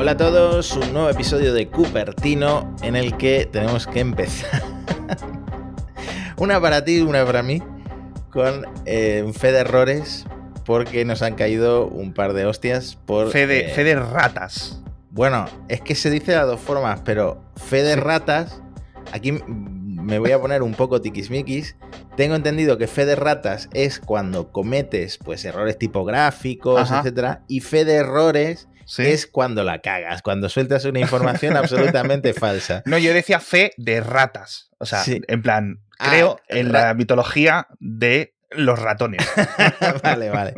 Hola 0.00 0.12
a 0.12 0.16
todos, 0.16 0.76
un 0.76 0.92
nuevo 0.92 1.10
episodio 1.10 1.52
de 1.52 1.66
Cupertino 1.66 2.72
en 2.82 2.94
el 2.94 3.16
que 3.16 3.48
tenemos 3.50 3.88
que 3.88 3.98
empezar. 3.98 4.62
una 6.36 6.60
para 6.60 6.84
ti, 6.84 7.00
una 7.00 7.26
para 7.26 7.42
mí, 7.42 7.60
con 8.30 8.64
eh, 8.86 9.28
fe 9.36 9.50
de 9.50 9.58
errores, 9.58 10.24
porque 10.64 11.04
nos 11.04 11.22
han 11.22 11.34
caído 11.34 11.88
un 11.88 12.14
par 12.14 12.32
de 12.32 12.46
hostias 12.46 12.94
por. 12.94 13.32
Fe 13.32 13.48
de, 13.48 13.66
eh, 13.66 13.68
fe 13.70 13.82
de 13.82 13.96
ratas. 13.96 14.80
Bueno, 15.10 15.46
es 15.66 15.80
que 15.80 15.96
se 15.96 16.10
dice 16.10 16.30
de 16.30 16.36
las 16.38 16.46
dos 16.46 16.60
formas, 16.60 17.00
pero 17.04 17.42
fe 17.56 17.82
de 17.82 17.96
ratas, 17.96 18.62
aquí 19.10 19.32
me 19.32 20.20
voy 20.20 20.30
a 20.30 20.40
poner 20.40 20.62
un 20.62 20.74
poco 20.74 21.00
tiquismiquis. 21.00 21.74
Tengo 22.16 22.36
entendido 22.36 22.78
que 22.78 22.86
fe 22.86 23.04
de 23.04 23.16
ratas 23.16 23.68
es 23.72 23.98
cuando 23.98 24.52
cometes 24.52 25.18
pues 25.18 25.44
errores 25.44 25.76
tipográficos, 25.76 26.82
Ajá. 26.82 27.00
etcétera, 27.00 27.42
y 27.48 27.62
fe 27.62 27.84
de 27.84 27.94
errores 27.94 28.67
Sí. 28.88 29.02
es 29.06 29.26
cuando 29.26 29.62
la 29.64 29.80
cagas, 29.80 30.22
cuando 30.22 30.48
sueltas 30.48 30.84
una 30.86 30.98
información 31.00 31.56
absolutamente 31.56 32.32
falsa. 32.34 32.82
No, 32.86 32.98
yo 32.98 33.12
decía 33.14 33.38
fe 33.38 33.72
de 33.76 34.00
ratas. 34.00 34.70
O 34.78 34.86
sea, 34.86 35.02
Sí. 35.04 35.20
en 35.28 35.42
plan, 35.42 35.80
Ah, 36.00 36.10
creo 36.10 36.40
en 36.48 36.72
la 36.72 36.94
mitología 36.94 37.66
de 37.80 38.34
los 38.50 38.78
ratones. 38.78 39.26
vale, 40.02 40.30
vale. 40.30 40.54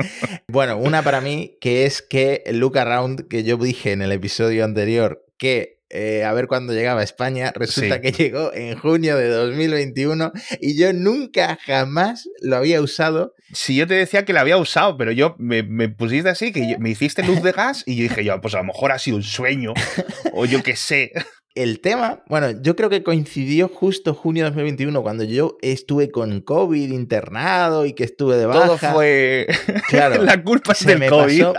Bueno, 0.48 0.76
una 0.76 1.02
para 1.02 1.20
mí 1.20 1.56
que 1.60 1.86
es 1.86 2.02
que 2.02 2.44
look 2.52 2.78
around 2.78 3.26
que 3.28 3.42
yo 3.42 3.56
dije 3.56 3.92
en 3.92 4.02
el 4.02 4.12
episodio 4.12 4.64
anterior 4.64 5.24
que 5.38 5.79
eh, 5.90 6.24
a 6.24 6.32
ver 6.32 6.46
cuándo 6.46 6.72
llegaba 6.72 7.00
a 7.00 7.04
España, 7.04 7.52
resulta 7.54 7.96
Sí. 7.96 8.00
que 8.00 8.12
llegó 8.12 8.52
en 8.54 8.78
junio 8.78 9.16
de 9.16 9.28
2021 9.28 10.32
y 10.60 10.76
yo 10.78 10.92
nunca 10.92 11.58
jamás 11.66 12.28
lo 12.40 12.56
había 12.56 12.80
usado. 12.80 13.34
Si 13.52 13.74
yo 13.76 13.86
te 13.86 13.94
decía 13.94 14.24
que 14.24 14.32
la 14.32 14.40
había 14.42 14.56
usado, 14.56 14.96
pero 14.96 15.10
yo 15.12 15.34
me, 15.38 15.62
me 15.64 15.88
pusiste 15.88 16.28
así, 16.28 16.52
que 16.52 16.70
yo- 16.70 16.78
me 16.80 16.90
hiciste 16.90 17.22
luz 17.24 17.42
de 17.42 17.52
gas 17.52 17.82
y 17.86 17.96
yo 17.96 18.02
dije, 18.04 18.24
yo, 18.24 18.40
pues 18.40 18.54
a 18.54 18.58
lo 18.58 18.64
mejor 18.64 18.92
ha 18.92 18.98
sido 18.98 19.16
un 19.16 19.22
sueño, 19.24 19.74
o 20.32 20.44
yo 20.46 20.62
qué 20.62 20.76
sé. 20.76 21.12
El 21.56 21.80
tema, 21.80 22.22
bueno, 22.28 22.52
yo 22.62 22.76
creo 22.76 22.88
que 22.88 23.02
coincidió 23.02 23.66
justo 23.66 24.14
junio 24.14 24.44
de 24.44 24.50
2021 24.50 25.02
cuando 25.02 25.24
yo 25.24 25.58
estuve 25.62 26.12
con 26.12 26.40
COVID 26.42 26.92
internado 26.92 27.86
y 27.86 27.92
que 27.94 28.04
estuve 28.04 28.36
de 28.36 28.46
baja. 28.46 28.66
Todo 28.66 28.78
fue. 28.78 29.48
Claro. 29.88 30.22
la 30.22 30.40
culpa 30.44 30.70
es 30.72 30.78
se 30.78 30.90
del 30.90 31.00
me 31.00 31.08
COVID. 31.08 31.42
pasó. 31.42 31.54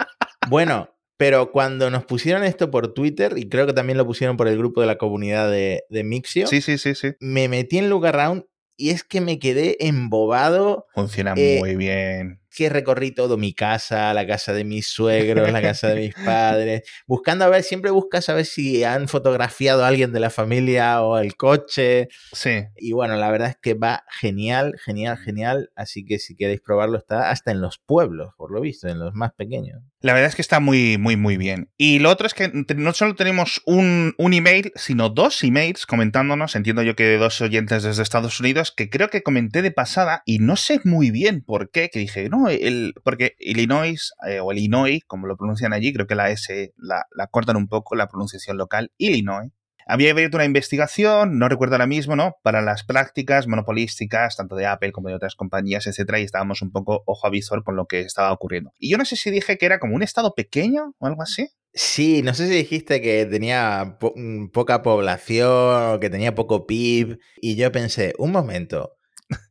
Bueno, 0.48 0.90
pero 1.22 1.52
cuando 1.52 1.92
nos 1.92 2.04
pusieron 2.04 2.44
esto 2.44 2.72
por 2.72 2.96
Twitter, 2.96 3.34
y 3.38 3.48
creo 3.48 3.68
que 3.68 3.74
también 3.74 3.96
lo 3.96 4.08
pusieron 4.08 4.38
por 4.38 4.48
el 4.48 4.58
grupo 4.58 4.82
de 4.82 4.88
la 4.88 4.98
comunidad 4.98 5.52
de, 5.52 5.84
de 5.88 6.04
Mixio, 6.04 6.48
Sí, 6.48 6.62
sí, 6.62 6.80
sí, 6.80 6.96
sí. 6.96 7.12
me 7.20 7.48
metí 7.48 7.78
en 7.78 7.92
Lugaround 7.92 8.46
y 8.76 8.90
es 8.90 9.04
que 9.04 9.22
me 9.22 9.38
quedé 9.38 9.78
embobado. 9.86 10.88
Funciona 10.96 11.36
Eh, 11.38 11.60
muy 11.60 11.76
bien. 11.76 12.41
Que 12.56 12.70
recorrí 12.70 13.12
todo 13.12 13.38
mi 13.38 13.54
casa, 13.54 14.14
la 14.14 14.28
casa 14.28 14.54
de 14.54 14.64
mis 14.64 14.88
suegros, 14.88 15.52
la 15.52 15.62
casa 15.62 15.90
de 15.90 16.02
mis 16.02 16.16
padres, 16.26 16.84
buscando 17.08 17.46
a 17.46 17.50
ver, 17.50 17.64
siempre 17.64 17.92
buscas 17.92 18.30
a 18.30 18.34
ver 18.34 18.46
si 18.46 18.84
han 18.84 19.08
fotografiado 19.08 19.84
a 19.84 19.88
alguien 19.88 20.12
de 20.12 20.20
la 20.20 20.30
familia 20.30 21.02
o 21.02 21.18
el 21.18 21.36
coche. 21.36 22.10
Sí. 22.34 22.64
Y 22.78 22.92
bueno, 22.92 23.16
la 23.16 23.32
verdad 23.32 23.50
es 23.50 23.58
que 23.62 23.74
va 23.74 24.04
genial, 24.20 24.76
genial, 24.84 25.18
genial. 25.18 25.72
Así 25.76 26.06
que 26.06 26.20
si 26.20 26.36
queréis 26.36 26.62
probarlo, 26.62 26.98
está 26.98 27.30
hasta 27.30 27.52
en 27.52 27.62
los 27.62 27.78
pueblos, 27.80 28.34
por 28.38 28.52
lo 28.52 28.62
visto, 28.62 28.88
en 28.88 29.00
los 29.00 29.14
más 29.14 29.32
pequeños. 29.34 29.82
La 30.02 30.14
verdad 30.14 30.30
es 30.30 30.36
que 30.36 30.42
está 30.42 30.60
muy, 30.60 30.98
muy, 30.98 31.16
muy 31.16 31.38
bien. 31.38 31.70
Y 31.78 32.00
lo 32.00 32.10
otro 32.10 32.26
es 32.26 32.34
que 32.34 32.52
no 32.76 32.94
solo 32.94 33.16
tenemos 33.16 33.62
un, 33.66 34.16
un 34.18 34.34
email, 34.34 34.72
sino 34.76 35.10
dos 35.10 35.44
emails 35.44 35.86
comentándonos, 35.86 36.56
entiendo 36.56 36.82
yo 36.82 36.96
que 36.96 37.04
de 37.04 37.18
dos 37.18 37.40
oyentes 37.42 37.84
desde 37.84 38.02
Estados 38.02 38.40
Unidos, 38.40 38.74
que 38.76 38.90
creo 38.90 39.10
que 39.10 39.22
comenté 39.22 39.62
de 39.62 39.72
pasada 39.72 40.24
y 40.26 40.40
no 40.40 40.56
sé 40.56 40.82
muy 40.84 41.12
bien 41.12 41.44
por 41.44 41.70
qué, 41.70 41.90
que 41.90 42.00
dije, 42.00 42.30
no, 42.30 42.41
el, 42.50 42.94
porque 43.04 43.36
Illinois, 43.40 44.14
eh, 44.28 44.40
o 44.40 44.52
Illinois, 44.52 45.02
como 45.08 45.28
lo 45.28 45.38
pronuncian 45.38 45.74
allí, 45.74 45.94
creo 45.94 46.08
que 46.08 46.16
la 46.16 46.30
S 46.30 46.74
la, 46.78 47.06
cortan 47.30 47.58
un 47.58 47.68
poco, 47.68 47.96
la 47.96 48.08
pronunciación 48.08 48.58
local, 48.58 48.92
Illinois. 48.98 49.52
Había 49.88 50.12
abierto 50.12 50.38
una 50.38 50.46
investigación, 50.46 51.40
no 51.40 51.50
recuerdo 51.50 51.76
ahora 51.76 51.88
mismo, 51.88 52.16
¿no? 52.16 52.36
Para 52.44 52.62
las 52.62 52.84
prácticas 52.84 53.48
monopolísticas, 53.48 54.38
tanto 54.38 54.56
de 54.56 54.68
Apple 54.68 54.92
como 54.92 55.10
de 55.10 55.16
otras 55.16 55.36
compañías, 55.36 55.88
etcétera, 55.88 56.20
y 56.20 56.24
estábamos 56.24 56.62
un 56.62 56.72
poco 56.72 57.04
ojo 57.06 57.28
a 57.28 57.30
visor 57.30 57.64
con 57.64 57.76
lo 57.76 57.88
que 57.88 58.02
estaba 58.02 58.32
ocurriendo. 58.32 58.72
Y 58.78 58.92
yo 58.92 58.98
no 58.98 59.06
sé 59.06 59.16
si 59.16 59.32
dije 59.32 59.58
que 59.58 59.66
era 59.66 59.80
como 59.80 59.96
un 59.96 60.04
estado 60.04 60.34
pequeño 60.36 60.94
o 61.00 61.08
algo 61.08 61.24
así. 61.24 61.50
Sí, 61.74 62.22
no 62.22 62.34
sé 62.34 62.48
si 62.48 62.54
dijiste 62.54 63.02
que 63.02 63.26
tenía 63.26 63.98
mm, 64.16 64.50
poca 64.50 64.82
población 64.82 66.00
que 66.00 66.10
tenía 66.10 66.36
poco 66.36 66.68
PIB. 66.68 67.18
Y 67.42 67.56
yo 67.56 67.72
pensé, 67.72 68.14
un 68.18 68.32
momento, 68.32 68.98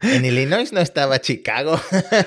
¿en 0.03 0.25
Illinois 0.25 0.73
no 0.73 0.81
estaba 0.81 1.21
Chicago? 1.21 1.81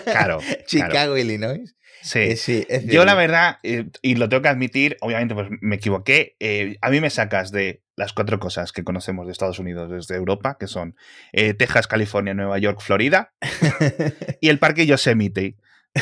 Claro. 0.03 0.39
Chicago, 0.65 0.91
claro. 0.91 1.17
Illinois. 1.17 1.75
Sí. 2.01 2.19
Eh, 2.19 2.35
sí, 2.35 2.65
es 2.67 2.85
Yo 2.85 3.05
la 3.05 3.15
verdad, 3.15 3.59
eh, 3.63 3.85
y 4.01 4.15
lo 4.15 4.27
tengo 4.27 4.41
que 4.43 4.49
admitir, 4.49 4.97
obviamente 4.99 5.35
pues 5.35 5.47
me 5.61 5.77
equivoqué, 5.77 6.35
eh, 6.39 6.75
a 6.81 6.89
mí 6.89 6.99
me 6.99 7.09
sacas 7.09 7.51
de 7.51 7.81
las 7.95 8.11
cuatro 8.11 8.39
cosas 8.39 8.71
que 8.71 8.83
conocemos 8.83 9.25
de 9.25 9.31
Estados 9.31 9.59
Unidos 9.59 9.89
desde 9.89 10.15
Europa, 10.15 10.57
que 10.59 10.67
son 10.67 10.95
eh, 11.31 11.53
Texas, 11.53 11.87
California, 11.87 12.33
Nueva 12.33 12.57
York, 12.57 12.81
Florida, 12.81 13.33
y 14.41 14.49
el 14.49 14.59
parque 14.59 14.85
Yosemite. 14.85 15.55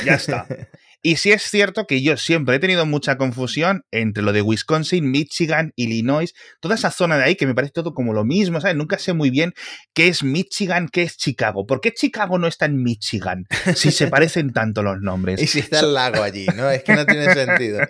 Ya 0.05 0.15
está. 0.15 0.47
Y 1.03 1.15
sí 1.15 1.31
es 1.31 1.43
cierto 1.43 1.87
que 1.87 2.01
yo 2.01 2.15
siempre 2.17 2.55
he 2.55 2.59
tenido 2.59 2.85
mucha 2.85 3.17
confusión 3.17 3.83
entre 3.91 4.21
lo 4.21 4.33
de 4.33 4.41
Wisconsin, 4.41 5.09
Michigan, 5.09 5.73
Illinois, 5.75 6.33
toda 6.59 6.75
esa 6.75 6.91
zona 6.91 7.17
de 7.17 7.23
ahí 7.23 7.35
que 7.35 7.47
me 7.47 7.55
parece 7.55 7.73
todo 7.73 7.93
como 7.93 8.13
lo 8.13 8.23
mismo, 8.23 8.61
¿sabes? 8.61 8.75
Nunca 8.75 8.99
sé 8.99 9.13
muy 9.13 9.31
bien 9.31 9.53
qué 9.93 10.07
es 10.07 10.23
Michigan, 10.23 10.89
qué 10.89 11.01
es 11.03 11.17
Chicago. 11.17 11.65
¿Por 11.65 11.81
qué 11.81 11.91
Chicago 11.91 12.37
no 12.37 12.47
está 12.47 12.65
en 12.65 12.83
Michigan 12.83 13.45
si 13.75 13.91
se 13.91 14.07
parecen 14.09 14.53
tanto 14.53 14.83
los 14.83 15.01
nombres? 15.01 15.41
Y 15.41 15.47
si 15.47 15.59
está 15.59 15.79
el 15.79 15.93
lago 15.93 16.21
allí, 16.21 16.45
¿no? 16.55 16.69
Es 16.69 16.83
que 16.83 16.95
no 16.95 17.05
tiene 17.05 17.33
sentido. 17.33 17.79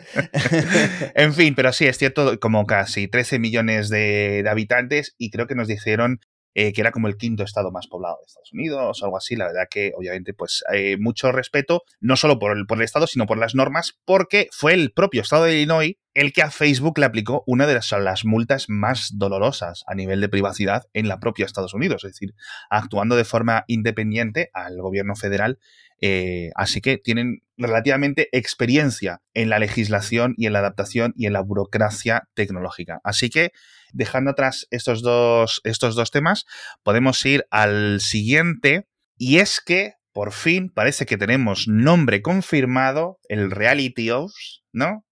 En 1.16 1.34
fin, 1.34 1.56
pero 1.56 1.74
sí, 1.74 1.86
es 1.86 1.98
cierto, 1.98 2.40
como 2.40 2.66
casi 2.66 3.08
13 3.08 3.40
millones 3.40 3.90
de, 3.90 4.42
de 4.44 4.50
habitantes 4.50 5.16
y 5.18 5.30
creo 5.30 5.48
que 5.48 5.56
nos 5.56 5.68
dijeron 5.68 6.20
eh, 6.54 6.74
que 6.74 6.82
era 6.82 6.92
como 6.92 7.08
el 7.08 7.18
quinto 7.18 7.44
estado 7.44 7.72
más 7.72 7.88
poblado 7.88 8.18
de 8.20 8.26
Estados 8.28 8.52
Unidos 8.54 9.02
o 9.02 9.06
algo 9.06 9.18
así. 9.18 9.36
La 9.36 9.48
verdad 9.48 9.68
que 9.70 9.94
obviamente 9.96 10.34
pues 10.34 10.64
eh, 10.74 10.98
mucho 10.98 11.32
respeto, 11.32 11.84
no 12.00 12.16
solo 12.16 12.40
por 12.40 12.58
el, 12.58 12.66
por 12.66 12.78
el 12.78 12.84
estado, 12.84 13.08
sino 13.08 13.26
por 13.26 13.38
las 13.38 13.56
normas, 13.56 14.00
porque 14.06 14.48
fue 14.52 14.74
el 14.74 14.92
propio 14.92 15.22
estado 15.22 15.46
de 15.46 15.54
Illinois 15.54 15.96
el 16.14 16.34
que 16.34 16.42
a 16.42 16.52
Facebook 16.52 17.00
le 17.00 17.06
aplicó 17.06 17.44
una 17.48 17.68
de 17.68 17.76
las, 17.76 17.92
las 17.92 18.26
multas 18.26 18.66
más 18.68 19.12
dolorosas 19.14 19.84
a 19.88 19.96
nivel 19.96 20.20
de 20.20 20.30
privacidad 20.30 20.88
en 20.94 21.08
la 21.08 21.20
propia 21.20 21.46
Estados 21.46 21.74
Unidos, 21.74 22.04
es 22.04 22.12
decir, 22.12 22.36
actuando 22.70 23.16
de 23.16 23.24
forma 23.24 23.64
independiente 23.68 24.50
al 24.54 24.82
gobierno 24.82 25.16
federal 25.16 25.60
eh, 26.02 26.50
así 26.56 26.82
que 26.82 26.98
tienen 26.98 27.44
relativamente 27.58 28.28
experiencia 28.32 29.22
en 29.36 29.50
la 29.50 29.60
legislación 29.60 30.34
y 30.36 30.48
en 30.48 30.54
la 30.54 30.60
adaptación 30.60 31.14
y 31.16 31.28
en 31.28 31.34
la 31.34 31.42
burocracia 31.42 32.28
tecnológica. 32.34 33.00
Así 33.04 33.30
que, 33.30 33.52
dejando 33.94 34.32
atrás 34.32 34.68
estos 34.72 35.04
dos, 35.04 35.62
estos 35.64 35.96
dos 35.96 36.10
temas, 36.10 36.46
podemos 36.84 37.24
ir 37.26 37.46
al 37.52 38.02
siguiente. 38.02 38.88
Y 39.16 39.38
es 39.38 39.62
que, 39.62 39.94
por 40.12 40.32
fin, 40.32 40.72
parece 40.74 41.06
que 41.06 41.18
tenemos 41.18 41.68
nombre 41.68 42.24
confirmado, 42.24 43.20
el 43.30 43.52
Reality 43.52 44.10
Ops, 44.10 44.64
¿no? 44.74 45.06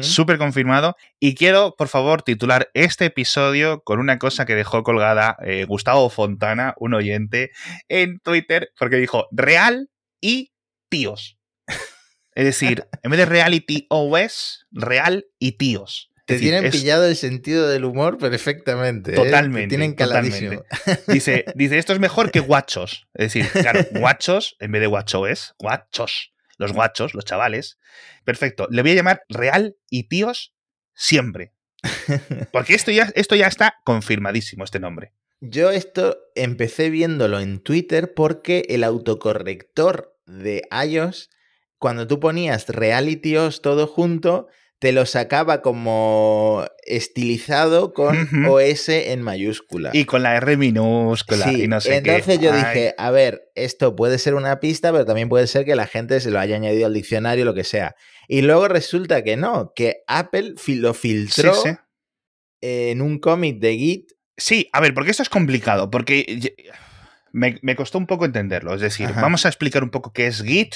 Súper 0.00 0.38
confirmado. 0.38 0.96
Y 1.20 1.34
quiero, 1.34 1.74
por 1.76 1.88
favor, 1.88 2.22
titular 2.22 2.70
este 2.72 3.04
episodio 3.04 3.82
con 3.82 4.00
una 4.00 4.18
cosa 4.18 4.46
que 4.46 4.54
dejó 4.54 4.82
colgada 4.82 5.36
eh, 5.44 5.66
Gustavo 5.66 6.08
Fontana, 6.08 6.72
un 6.78 6.94
oyente, 6.94 7.50
en 7.88 8.18
Twitter, 8.20 8.70
porque 8.78 8.96
dijo 8.96 9.26
real 9.32 9.90
y 10.20 10.52
tíos. 10.88 11.38
Es 12.34 12.44
decir, 12.44 12.86
en 13.02 13.10
vez 13.10 13.18
de 13.18 13.26
reality 13.26 13.86
OS, 13.90 14.66
real 14.70 15.26
y 15.38 15.52
tíos. 15.52 16.10
Te 16.26 16.34
Es 16.34 16.40
decir, 16.40 16.52
tienen 16.54 16.66
es- 16.66 16.76
pillado 16.80 17.06
el 17.06 17.16
sentido 17.16 17.68
del 17.68 17.84
humor 17.84 18.18
perfectamente. 18.18 19.12
¿eh? 19.12 19.14
Totalmente, 19.14 19.62
Te 19.62 19.68
tienen 19.68 19.94
caladísimo. 19.94 20.62
Dice, 21.06 21.44
dice, 21.54 21.78
esto 21.78 21.92
es 21.92 22.00
mejor 22.00 22.30
que 22.32 22.40
guachos. 22.40 23.06
Es 23.14 23.32
decir, 23.32 23.48
claro, 23.52 23.80
guachos 23.92 24.56
en 24.58 24.72
vez 24.72 24.80
de 24.80 24.86
guachoes, 24.88 25.54
guachos. 25.58 26.32
Los 26.58 26.72
guachos, 26.72 27.14
los 27.14 27.24
chavales. 27.24 27.78
Perfecto. 28.24 28.66
Le 28.70 28.82
voy 28.82 28.90
a 28.92 28.94
llamar 28.94 29.22
real 29.28 29.76
y 29.90 30.08
tíos 30.08 30.54
siempre. 30.94 31.52
Porque 32.52 32.74
esto 32.74 32.90
ya, 32.90 33.12
esto 33.14 33.36
ya 33.36 33.46
está 33.46 33.76
confirmadísimo, 33.84 34.64
este 34.64 34.80
nombre. 34.80 35.12
Yo 35.40 35.70
esto 35.70 36.18
empecé 36.34 36.90
viéndolo 36.90 37.40
en 37.40 37.60
Twitter 37.60 38.14
porque 38.14 38.64
el 38.68 38.84
autocorrector 38.84 40.16
de 40.26 40.62
iOS, 40.86 41.30
cuando 41.78 42.06
tú 42.06 42.20
ponías 42.20 42.68
realityos 42.68 43.60
todo 43.62 43.86
junto, 43.86 44.48
te 44.78 44.92
lo 44.92 45.06
sacaba 45.06 45.62
como 45.62 46.64
estilizado 46.84 47.94
con. 47.94 48.46
OS 48.46 48.88
en 48.88 49.22
mayúscula. 49.22 49.90
Y 49.92 50.04
con 50.04 50.22
la 50.22 50.36
R 50.36 50.56
minúscula 50.56 51.46
Sí, 51.46 51.64
y 51.64 51.68
no 51.68 51.80
sé 51.80 51.90
qué. 51.90 51.96
entonces 51.96 52.38
yo 52.40 52.52
Ay, 52.52 52.58
dije, 52.58 52.94
a 52.98 53.10
ver, 53.10 53.50
esto 53.54 53.96
puede 53.96 54.18
ser 54.18 54.34
una 54.34 54.60
pista, 54.60 54.92
pero 54.92 55.04
también 55.04 55.28
puede 55.28 55.46
ser 55.46 55.64
que 55.64 55.76
la 55.76 55.86
gente 55.86 56.20
se 56.20 56.30
lo 56.30 56.38
haya 56.38 56.56
añadido 56.56 56.86
al 56.86 56.94
diccionario, 56.94 57.44
lo 57.44 57.54
que 57.54 57.64
sea. 57.64 57.94
Y 58.28 58.42
luego 58.42 58.68
resulta 58.68 59.22
que 59.22 59.36
no, 59.36 59.72
que 59.74 60.02
Apple 60.06 60.54
lo 60.68 60.94
filtró 60.94 61.54
sí, 61.54 61.70
sí. 61.70 61.76
en 62.60 63.00
un 63.00 63.18
cómic 63.18 63.58
de 63.58 63.76
Git. 63.76 64.15
Sí, 64.36 64.68
a 64.72 64.80
ver, 64.80 64.94
porque 64.94 65.10
esto 65.10 65.22
es 65.22 65.28
complicado, 65.28 65.90
porque 65.90 66.54
me, 67.32 67.58
me 67.62 67.76
costó 67.76 67.98
un 67.98 68.06
poco 68.06 68.24
entenderlo. 68.24 68.74
Es 68.74 68.80
decir, 68.80 69.06
Ajá. 69.08 69.22
vamos 69.22 69.44
a 69.46 69.48
explicar 69.48 69.82
un 69.82 69.90
poco 69.90 70.12
qué 70.12 70.26
es 70.26 70.42
Git, 70.42 70.74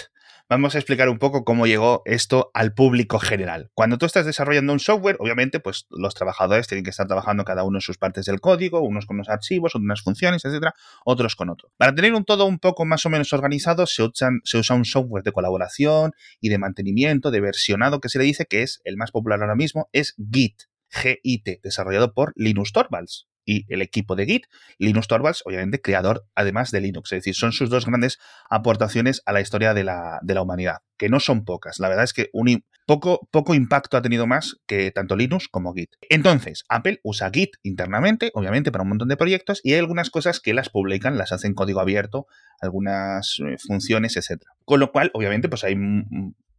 vamos 0.51 0.75
a 0.75 0.79
explicar 0.79 1.09
un 1.09 1.19
poco 1.19 1.45
cómo 1.45 1.67
llegó 1.67 2.03
esto 2.07 2.51
al 2.55 2.75
público 2.75 3.21
general. 3.21 3.71
Cuando 3.73 3.99
tú 3.99 4.05
estás 4.05 4.27
desarrollando 4.27 4.73
un 4.73 4.81
software, 4.81 5.17
obviamente, 5.21 5.61
pues 5.61 5.87
los 5.91 6.15
trabajadores 6.15 6.67
tienen 6.67 6.85
que 6.85 6.91
estar 6.91 7.07
trabajando 7.07 7.45
cada 7.45 7.63
uno 7.63 7.79
en 7.79 7.83
sus 7.83 7.99
partes 7.99 8.27
del 8.27 8.41
código, 8.41 8.81
unos 8.81 9.07
con 9.07 9.17
los 9.17 9.29
archivos, 9.29 9.75
unas 9.77 10.03
funciones, 10.03 10.45
etcétera, 10.45 10.75
otros 11.05 11.37
con 11.37 11.51
otro. 11.51 11.71
Para 11.77 11.95
tener 11.95 12.15
un 12.15 12.25
todo 12.25 12.47
un 12.47 12.59
poco 12.59 12.85
más 12.85 13.07
o 13.07 13.11
menos 13.11 13.33
organizado, 13.33 13.87
se, 13.87 14.03
se 14.13 14.59
usa 14.59 14.77
un 14.77 14.85
software 14.85 15.23
de 15.23 15.33
colaboración 15.33 16.13
y 16.41 16.49
de 16.49 16.59
mantenimiento, 16.59 17.31
de 17.31 17.41
versionado, 17.41 18.01
que 18.01 18.09
se 18.09 18.19
le 18.19 18.25
dice 18.25 18.47
que 18.47 18.63
es 18.63 18.81
el 18.85 18.97
más 18.97 19.13
popular 19.13 19.41
ahora 19.41 19.55
mismo, 19.55 19.89
es 19.93 20.15
Git. 20.33 20.63
GIT, 20.93 21.63
desarrollado 21.63 22.13
por 22.13 22.33
Linus 22.35 22.73
Torvalds 22.73 23.30
y 23.45 23.67
el 23.73 23.83
equipo 23.83 24.17
de 24.17 24.27
Git. 24.27 24.47
Linus 24.79 25.09
Torvalds, 25.09 25.43
obviamente, 25.45 25.81
creador 25.81 26.27
además 26.35 26.71
de 26.71 26.81
Linux. 26.81 27.13
Es 27.13 27.19
decir, 27.19 27.35
son 27.35 27.53
sus 27.53 27.71
dos 27.71 27.87
grandes 27.87 28.19
aportaciones 28.49 29.23
a 29.27 29.33
la 29.33 29.41
historia 29.41 29.75
de 29.75 29.85
la, 29.85 30.19
de 30.23 30.35
la 30.35 30.43
humanidad, 30.43 30.79
que 30.97 31.09
no 31.09 31.21
son 31.21 31.45
pocas. 31.45 31.81
La 31.81 31.89
verdad 31.89 32.05
es 32.05 32.13
que 32.13 32.31
un, 32.33 32.65
poco, 32.87 33.29
poco 33.31 33.55
impacto 33.55 33.97
ha 33.97 34.03
tenido 34.03 34.27
más 34.27 34.57
que 34.67 34.91
tanto 34.91 35.15
Linux 35.15 35.47
como 35.49 35.73
Git. 35.75 35.91
Entonces, 36.09 36.65
Apple 36.69 37.01
usa 37.05 37.31
Git 37.33 37.57
internamente, 37.63 38.33
obviamente, 38.35 38.73
para 38.73 38.83
un 38.83 38.89
montón 38.89 39.09
de 39.09 39.17
proyectos 39.17 39.61
y 39.63 39.75
hay 39.75 39.79
algunas 39.79 40.11
cosas 40.11 40.41
que 40.41 40.55
las 40.55 40.71
publican, 40.71 41.17
las 41.17 41.31
hacen 41.31 41.55
código 41.55 41.81
abierto, 41.81 42.27
algunas 42.61 43.39
eh, 43.47 43.57
funciones, 43.59 44.17
etc. 44.17 44.43
Con 44.65 44.81
lo 44.81 44.91
cual, 44.91 45.13
obviamente, 45.15 45.49
pues 45.49 45.63
hay 45.63 45.77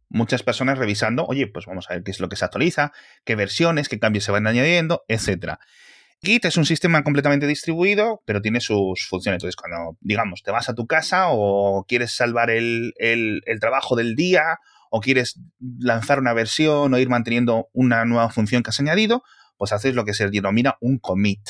muchas 0.08 0.42
personas 0.42 0.78
revisando, 0.78 1.26
oye, 1.26 1.48
pues 1.48 1.66
vamos 1.66 1.90
a 1.90 1.94
ver 1.94 2.02
qué 2.02 2.12
es 2.12 2.20
lo 2.20 2.30
que 2.30 2.36
se 2.36 2.44
actualiza, 2.44 2.92
qué 3.24 3.34
versiones, 3.34 3.90
qué 3.90 3.98
cambios 3.98 4.24
se 4.24 4.32
van 4.32 4.46
añadiendo, 4.46 5.04
etcétera. 5.08 5.58
Git 6.24 6.44
es 6.44 6.56
un 6.56 6.64
sistema 6.64 7.02
completamente 7.02 7.48
distribuido, 7.48 8.22
pero 8.24 8.40
tiene 8.40 8.60
sus 8.60 9.06
funciones. 9.08 9.38
Entonces, 9.38 9.56
cuando, 9.56 9.98
digamos, 10.00 10.42
te 10.44 10.52
vas 10.52 10.68
a 10.68 10.74
tu 10.74 10.86
casa 10.86 11.26
o 11.30 11.84
quieres 11.88 12.14
salvar 12.14 12.50
el, 12.50 12.92
trabajo 13.60 13.96
del 13.96 14.14
día 14.14 14.58
o 14.90 15.00
quieres 15.00 15.40
lanzar 15.80 16.20
una 16.20 16.32
versión 16.32 16.94
o 16.94 16.98
ir 16.98 17.08
manteniendo 17.08 17.68
una 17.72 18.04
nueva 18.04 18.30
función 18.30 18.62
que 18.62 18.70
has 18.70 18.78
añadido, 18.78 19.24
pues 19.56 19.72
haces 19.72 19.96
lo 19.96 20.04
que 20.04 20.14
se 20.14 20.30
denomina 20.30 20.76
un 20.80 20.98
commit. 20.98 21.40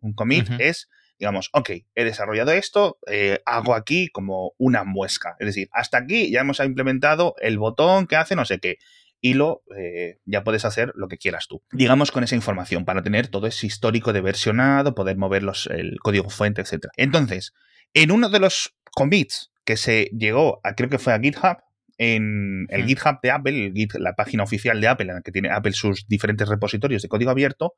Un 0.00 0.14
commit 0.14 0.48
es, 0.58 0.88
digamos, 1.18 1.50
ok, 1.52 1.70
he 1.94 2.04
desarrollado 2.04 2.52
esto, 2.52 2.98
eh, 3.06 3.40
hago 3.44 3.74
aquí 3.74 4.08
como 4.08 4.52
una 4.56 4.84
muesca. 4.84 5.36
Es 5.40 5.46
decir, 5.46 5.68
hasta 5.72 5.98
aquí 5.98 6.30
ya 6.30 6.40
hemos 6.40 6.58
implementado 6.60 7.34
el 7.42 7.58
botón 7.58 8.06
que 8.06 8.16
hace 8.16 8.34
no 8.34 8.46
sé 8.46 8.60
qué 8.60 8.78
y 9.24 9.34
lo 9.34 9.62
eh, 9.78 10.18
ya 10.26 10.42
puedes 10.42 10.66
hacer 10.66 10.92
lo 10.96 11.08
que 11.08 11.16
quieras 11.16 11.46
tú. 11.48 11.62
Digamos 11.70 12.10
con 12.10 12.24
esa 12.24 12.34
información 12.34 12.84
para 12.84 13.02
tener 13.02 13.28
todo 13.28 13.46
ese 13.46 13.66
histórico 13.66 14.12
de 14.12 14.20
versionado, 14.20 14.94
poder 14.94 15.16
mover 15.16 15.44
el 15.70 15.98
código 16.00 16.28
fuente, 16.28 16.60
etc. 16.60 16.88
Entonces, 16.96 17.54
en 17.94 18.10
uno 18.10 18.28
de 18.28 18.40
los 18.40 18.74
commits 18.90 19.52
que 19.64 19.76
se 19.76 20.10
llegó 20.12 20.60
a, 20.64 20.74
creo 20.74 20.90
que 20.90 20.98
fue 20.98 21.14
a 21.14 21.20
GitHub, 21.20 21.58
en 21.98 22.66
el 22.68 22.82
hmm. 22.82 22.86
GitHub 22.88 23.20
de 23.22 23.30
Apple, 23.30 23.72
la 24.00 24.14
página 24.14 24.42
oficial 24.42 24.80
de 24.80 24.88
Apple, 24.88 25.08
en 25.08 25.14
la 25.14 25.22
que 25.22 25.30
tiene 25.30 25.50
Apple 25.50 25.72
sus 25.72 26.08
diferentes 26.08 26.48
repositorios 26.48 27.02
de 27.02 27.08
código 27.08 27.30
abierto, 27.30 27.74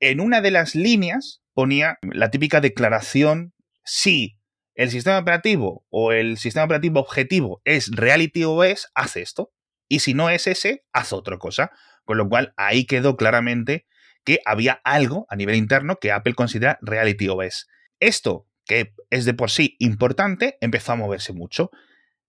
en 0.00 0.20
una 0.20 0.40
de 0.40 0.52
las 0.52 0.74
líneas 0.74 1.42
ponía 1.52 1.98
la 2.00 2.30
típica 2.30 2.62
declaración 2.62 3.52
si 3.84 4.38
el 4.74 4.90
sistema 4.90 5.18
operativo 5.18 5.84
o 5.90 6.12
el 6.12 6.38
sistema 6.38 6.64
operativo 6.64 7.00
objetivo 7.00 7.60
es 7.66 7.90
Reality 7.94 8.44
OS, 8.44 8.88
hace 8.94 9.20
esto 9.20 9.52
y 9.92 9.98
si 9.98 10.14
no 10.14 10.30
es 10.30 10.46
ese, 10.46 10.86
haz 10.94 11.12
otra 11.12 11.36
cosa. 11.36 11.70
Con 12.06 12.16
lo 12.16 12.26
cual 12.26 12.54
ahí 12.56 12.86
quedó 12.86 13.18
claramente 13.18 13.86
que 14.24 14.40
había 14.46 14.80
algo 14.84 15.26
a 15.28 15.36
nivel 15.36 15.54
interno 15.54 15.96
que 15.96 16.12
Apple 16.12 16.32
considera 16.32 16.78
Reality 16.80 17.28
OS. 17.28 17.68
Esto, 18.00 18.48
que 18.64 18.94
es 19.10 19.26
de 19.26 19.34
por 19.34 19.50
sí 19.50 19.76
importante, 19.80 20.56
empezó 20.62 20.92
a 20.92 20.96
moverse 20.96 21.34
mucho. 21.34 21.70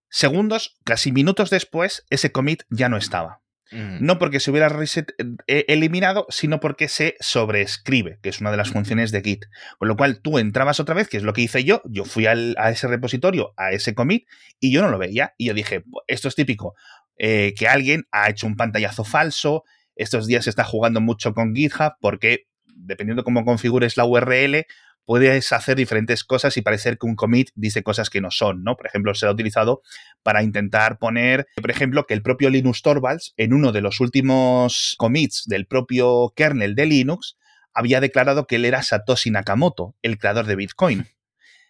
Segundos, 0.09 0.77
casi 0.83 1.13
minutos 1.13 1.49
después, 1.51 2.05
ese 2.09 2.33
commit 2.33 2.63
ya 2.69 2.89
no 2.89 2.97
estaba. 2.97 3.42
Mm. 3.73 4.05
No 4.05 4.19
porque 4.19 4.39
se 4.39 4.51
hubiera 4.51 4.71
eh, 5.47 5.65
eliminado, 5.67 6.25
sino 6.29 6.59
porque 6.59 6.87
se 6.87 7.15
sobreescribe, 7.19 8.19
que 8.21 8.29
es 8.29 8.39
una 8.39 8.51
de 8.51 8.57
las 8.57 8.69
funciones 8.69 9.11
de 9.11 9.21
Git. 9.21 9.45
Con 9.79 9.87
lo 9.87 9.97
cual 9.97 10.21
tú 10.21 10.37
entrabas 10.37 10.79
otra 10.79 10.95
vez, 10.95 11.07
que 11.07 11.17
es 11.17 11.23
lo 11.23 11.33
que 11.33 11.41
hice 11.41 11.63
yo, 11.63 11.81
yo 11.85 12.05
fui 12.05 12.27
a 12.27 12.33
ese 12.69 12.87
repositorio, 12.87 13.53
a 13.57 13.71
ese 13.71 13.95
commit, 13.95 14.27
y 14.59 14.71
yo 14.71 14.81
no 14.81 14.89
lo 14.89 14.97
veía. 14.97 15.33
Y 15.37 15.47
yo 15.47 15.53
dije, 15.53 15.83
esto 16.07 16.27
es 16.27 16.35
típico. 16.35 16.75
Eh, 17.17 17.53
que 17.57 17.67
alguien 17.67 18.05
ha 18.11 18.29
hecho 18.29 18.47
un 18.47 18.55
pantallazo 18.55 19.03
falso. 19.03 19.63
Estos 19.95 20.27
días 20.27 20.45
se 20.45 20.49
está 20.49 20.63
jugando 20.63 21.01
mucho 21.01 21.33
con 21.33 21.55
GitHub 21.55 21.93
porque, 21.99 22.47
dependiendo 22.75 23.23
cómo 23.23 23.45
configures 23.45 23.97
la 23.97 24.05
URL, 24.05 24.65
puedes 25.05 25.51
hacer 25.51 25.75
diferentes 25.75 26.23
cosas 26.23 26.55
y 26.57 26.61
parecer 26.61 26.97
que 26.97 27.05
un 27.05 27.15
commit 27.15 27.49
dice 27.55 27.83
cosas 27.83 28.09
que 28.09 28.21
no 28.21 28.31
son, 28.31 28.63
¿no? 28.63 28.75
Por 28.75 28.87
ejemplo, 28.87 29.13
se 29.13 29.25
ha 29.25 29.31
utilizado 29.31 29.81
para 30.23 30.43
intentar 30.43 30.97
poner, 30.99 31.47
por 31.61 31.71
ejemplo, 31.71 32.05
que 32.05 32.13
el 32.13 32.21
propio 32.21 32.49
Linus 32.49 32.81
Torvalds, 32.81 33.33
en 33.37 33.53
uno 33.53 33.71
de 33.71 33.81
los 33.81 33.99
últimos 33.99 34.95
commits 34.97 35.43
del 35.47 35.67
propio 35.67 36.33
kernel 36.35 36.75
de 36.75 36.85
Linux, 36.85 37.37
había 37.73 37.99
declarado 37.99 38.45
que 38.47 38.57
él 38.57 38.65
era 38.65 38.83
Satoshi 38.83 39.31
Nakamoto, 39.31 39.95
el 40.01 40.17
creador 40.17 40.45
de 40.45 40.55
Bitcoin. 40.55 41.07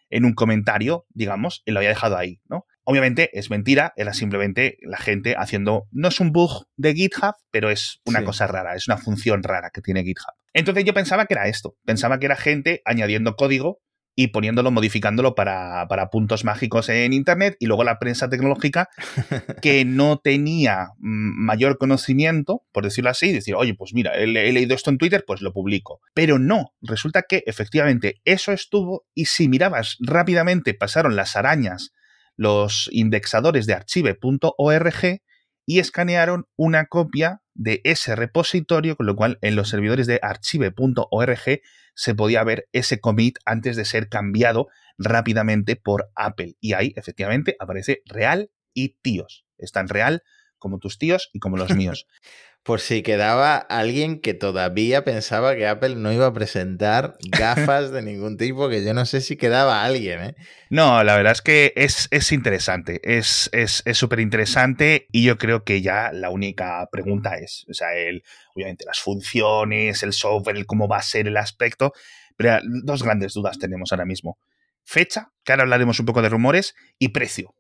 En 0.10 0.26
un 0.26 0.36
comentario, 0.36 1.08
digamos, 1.10 1.64
él 1.66 1.74
lo 1.74 1.80
había 1.80 1.90
dejado 1.90 2.18
ahí, 2.18 2.40
¿no? 2.48 2.68
Obviamente 2.86 3.30
es 3.38 3.50
mentira, 3.50 3.94
era 3.96 4.14
simplemente 4.14 4.78
la 4.82 4.98
gente 4.98 5.36
haciendo, 5.38 5.88
no 5.92 6.10
es 6.10 6.20
un 6.20 6.32
bug 6.32 6.66
de 6.76 6.94
GitHub, 6.94 7.36
pero 7.52 7.70
es 7.70 8.02
una 8.06 8.24
cosa 8.26 8.48
rara, 8.48 8.76
es 8.76 8.88
una 8.88 8.98
función 8.98 9.42
rara 9.42 9.70
que 9.74 9.82
tiene 9.82 10.04
GitHub. 10.04 10.34
Entonces 10.54 10.84
yo 10.84 10.94
pensaba 10.94 11.26
que 11.26 11.34
era 11.34 11.48
esto, 11.48 11.76
pensaba 11.86 12.20
que 12.20 12.26
era 12.26 12.36
gente 12.36 12.82
añadiendo 12.86 13.36
código 13.36 13.80
y 14.16 14.28
poniéndolo, 14.28 14.72
modificándolo 14.72 15.34
para, 15.34 15.88
puntos 16.12 16.44
mágicos 16.44 16.90
en 16.90 17.14
Internet 17.14 17.56
y 17.60 17.66
luego 17.66 17.84
la 17.84 18.00
prensa 18.00 18.30
tecnológica 18.30 18.90
que 19.62 19.86
no 19.86 20.20
tenía 20.20 20.90
mm, 21.00 21.46
mayor 21.46 21.78
conocimiento, 21.78 22.64
por 22.72 22.84
decirlo 22.84 23.10
así, 23.10 23.32
decir, 23.32 23.56
oye, 23.56 23.74
pues 23.74 23.94
mira, 23.94 24.16
he, 24.16 24.24
he, 24.24 24.54
leído 24.54 24.76
esto 24.76 24.92
en 24.92 24.98
Twitter, 24.98 25.24
pues 25.26 25.42
lo 25.42 25.54
publico. 25.54 26.02
Pero 26.14 26.38
no, 26.38 26.74
resulta 26.82 27.24
que 27.24 27.44
efectivamente 27.48 28.22
eso 28.26 28.52
estuvo 28.52 29.06
y 29.16 29.26
si 29.26 29.48
mirabas 29.48 29.98
rápidamente 30.00 30.74
pasaron 30.74 31.16
las 31.16 31.36
arañas 31.36 31.94
los 32.36 32.90
indexadores 32.92 33.66
de 33.66 33.74
archive.org 33.74 35.22
y 35.66 35.80
escanearon 35.80 36.48
una 36.56 36.86
copia 36.88 37.42
de 37.54 37.82
ese 37.84 38.16
repositorio, 38.16 38.96
con 38.96 39.06
lo 39.06 39.16
cual 39.16 39.38
en 39.42 39.56
los 39.56 39.70
servidores 39.70 40.08
de 40.08 40.20
archive.org 40.22 41.62
se 41.96 42.16
podía 42.16 42.44
ver 42.44 42.68
ese 42.72 43.00
commit 43.00 43.38
antes 43.46 43.76
de 43.76 43.86
ser 43.86 44.10
cambiado 44.10 44.68
rápidamente 44.98 45.76
por 45.76 46.12
Apple. 46.16 46.56
Y 46.60 46.74
ahí 46.74 46.94
efectivamente 46.96 47.56
aparece 47.60 48.02
real 48.06 48.52
y 48.74 48.98
tíos. 49.02 49.46
Están 49.58 49.88
real 49.88 50.24
como 50.58 50.80
tus 50.80 50.98
tíos 50.98 51.30
y 51.34 51.40
como 51.40 51.58
los 51.58 51.76
míos. 51.76 52.08
por 52.64 52.80
si 52.80 53.04
quedaba 53.04 53.58
alguien 53.58 54.22
que 54.22 54.34
todavía 54.34 55.04
pensaba 55.04 55.54
que 55.56 55.68
Apple 55.68 55.96
no 55.96 56.14
iba 56.14 56.28
a 56.28 56.34
presentar 56.34 57.18
gafas 57.30 57.92
de 57.92 58.02
ningún 58.02 58.38
tipo, 58.38 58.70
que 58.70 58.86
yo 58.86 58.94
no 58.94 59.06
sé 59.06 59.20
si 59.20 59.36
quedaba 59.36 59.84
alguien, 59.84 60.22
¿eh? 60.22 60.36
No, 60.70 61.04
la 61.04 61.18
verdad 61.18 61.34
es 61.34 61.42
que 61.42 61.74
es, 61.76 62.08
es 62.12 62.32
interesante, 62.32 63.02
es 63.04 63.52
súper 63.94 64.20
es, 64.20 64.24
interesante 64.24 65.08
y 65.12 65.24
yo 65.24 65.38
creo 65.38 65.66
que 65.66 65.82
ya 65.82 66.12
la 66.14 66.30
única 66.30 66.88
pregunta 66.90 67.36
es, 67.36 67.66
o 67.70 67.74
sea, 67.74 67.94
el, 67.96 68.24
obviamente 68.56 68.86
las 68.86 69.00
funciones, 69.00 70.02
el 70.02 70.14
software, 70.14 70.56
el 70.56 70.66
cómo 70.66 70.88
va 70.88 70.98
a 70.98 71.04
ser 71.04 71.28
el 71.28 71.36
aspecto, 71.36 71.92
pero 72.38 72.60
dos 72.64 73.04
grandes 73.04 73.34
dudas 73.34 73.60
tenemos 73.60 73.92
ahora 73.92 74.06
mismo. 74.06 74.40
Fecha, 74.86 75.32
que 75.44 75.52
ahora 75.52 75.64
hablaremos 75.64 76.00
un 76.00 76.06
poco 76.06 76.22
de 76.22 76.30
rumores, 76.30 76.76
y 76.98 77.10
precio 77.10 77.56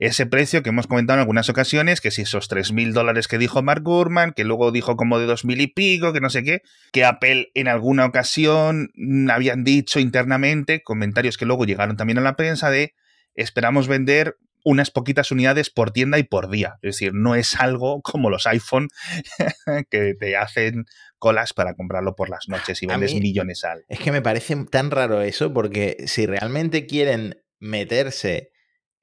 ese 0.00 0.24
precio 0.24 0.62
que 0.62 0.70
hemos 0.70 0.86
comentado 0.86 1.18
en 1.18 1.20
algunas 1.20 1.50
ocasiones, 1.50 2.00
que 2.00 2.10
si 2.10 2.22
esos 2.22 2.50
3.000 2.50 2.92
dólares 2.92 3.28
que 3.28 3.36
dijo 3.36 3.62
Mark 3.62 3.82
Gurman, 3.82 4.32
que 4.32 4.44
luego 4.44 4.72
dijo 4.72 4.96
como 4.96 5.18
de 5.18 5.28
2.000 5.28 5.60
y 5.60 5.66
pico, 5.66 6.14
que 6.14 6.20
no 6.20 6.30
sé 6.30 6.42
qué, 6.42 6.62
que 6.90 7.04
Apple 7.04 7.50
en 7.54 7.68
alguna 7.68 8.06
ocasión 8.06 8.90
habían 9.30 9.62
dicho 9.62 10.00
internamente, 10.00 10.82
comentarios 10.82 11.36
que 11.36 11.44
luego 11.44 11.66
llegaron 11.66 11.98
también 11.98 12.18
a 12.18 12.22
la 12.22 12.34
prensa 12.34 12.70
de 12.70 12.94
esperamos 13.34 13.88
vender 13.88 14.36
unas 14.64 14.90
poquitas 14.90 15.30
unidades 15.30 15.68
por 15.68 15.90
tienda 15.90 16.18
y 16.18 16.22
por 16.22 16.50
día. 16.50 16.78
Es 16.82 16.96
decir, 16.96 17.12
no 17.12 17.34
es 17.34 17.56
algo 17.60 18.00
como 18.00 18.30
los 18.30 18.46
iPhone 18.46 18.88
que 19.90 20.14
te 20.18 20.36
hacen 20.36 20.86
colas 21.18 21.52
para 21.52 21.74
comprarlo 21.74 22.14
por 22.16 22.30
las 22.30 22.48
noches 22.48 22.82
y 22.82 22.86
vendes 22.86 23.14
millones 23.14 23.64
al. 23.64 23.84
Es 23.88 23.98
que 24.00 24.12
me 24.12 24.22
parece 24.22 24.56
tan 24.70 24.90
raro 24.90 25.20
eso 25.20 25.52
porque 25.52 25.98
si 26.06 26.24
realmente 26.24 26.86
quieren 26.86 27.42
meterse 27.58 28.50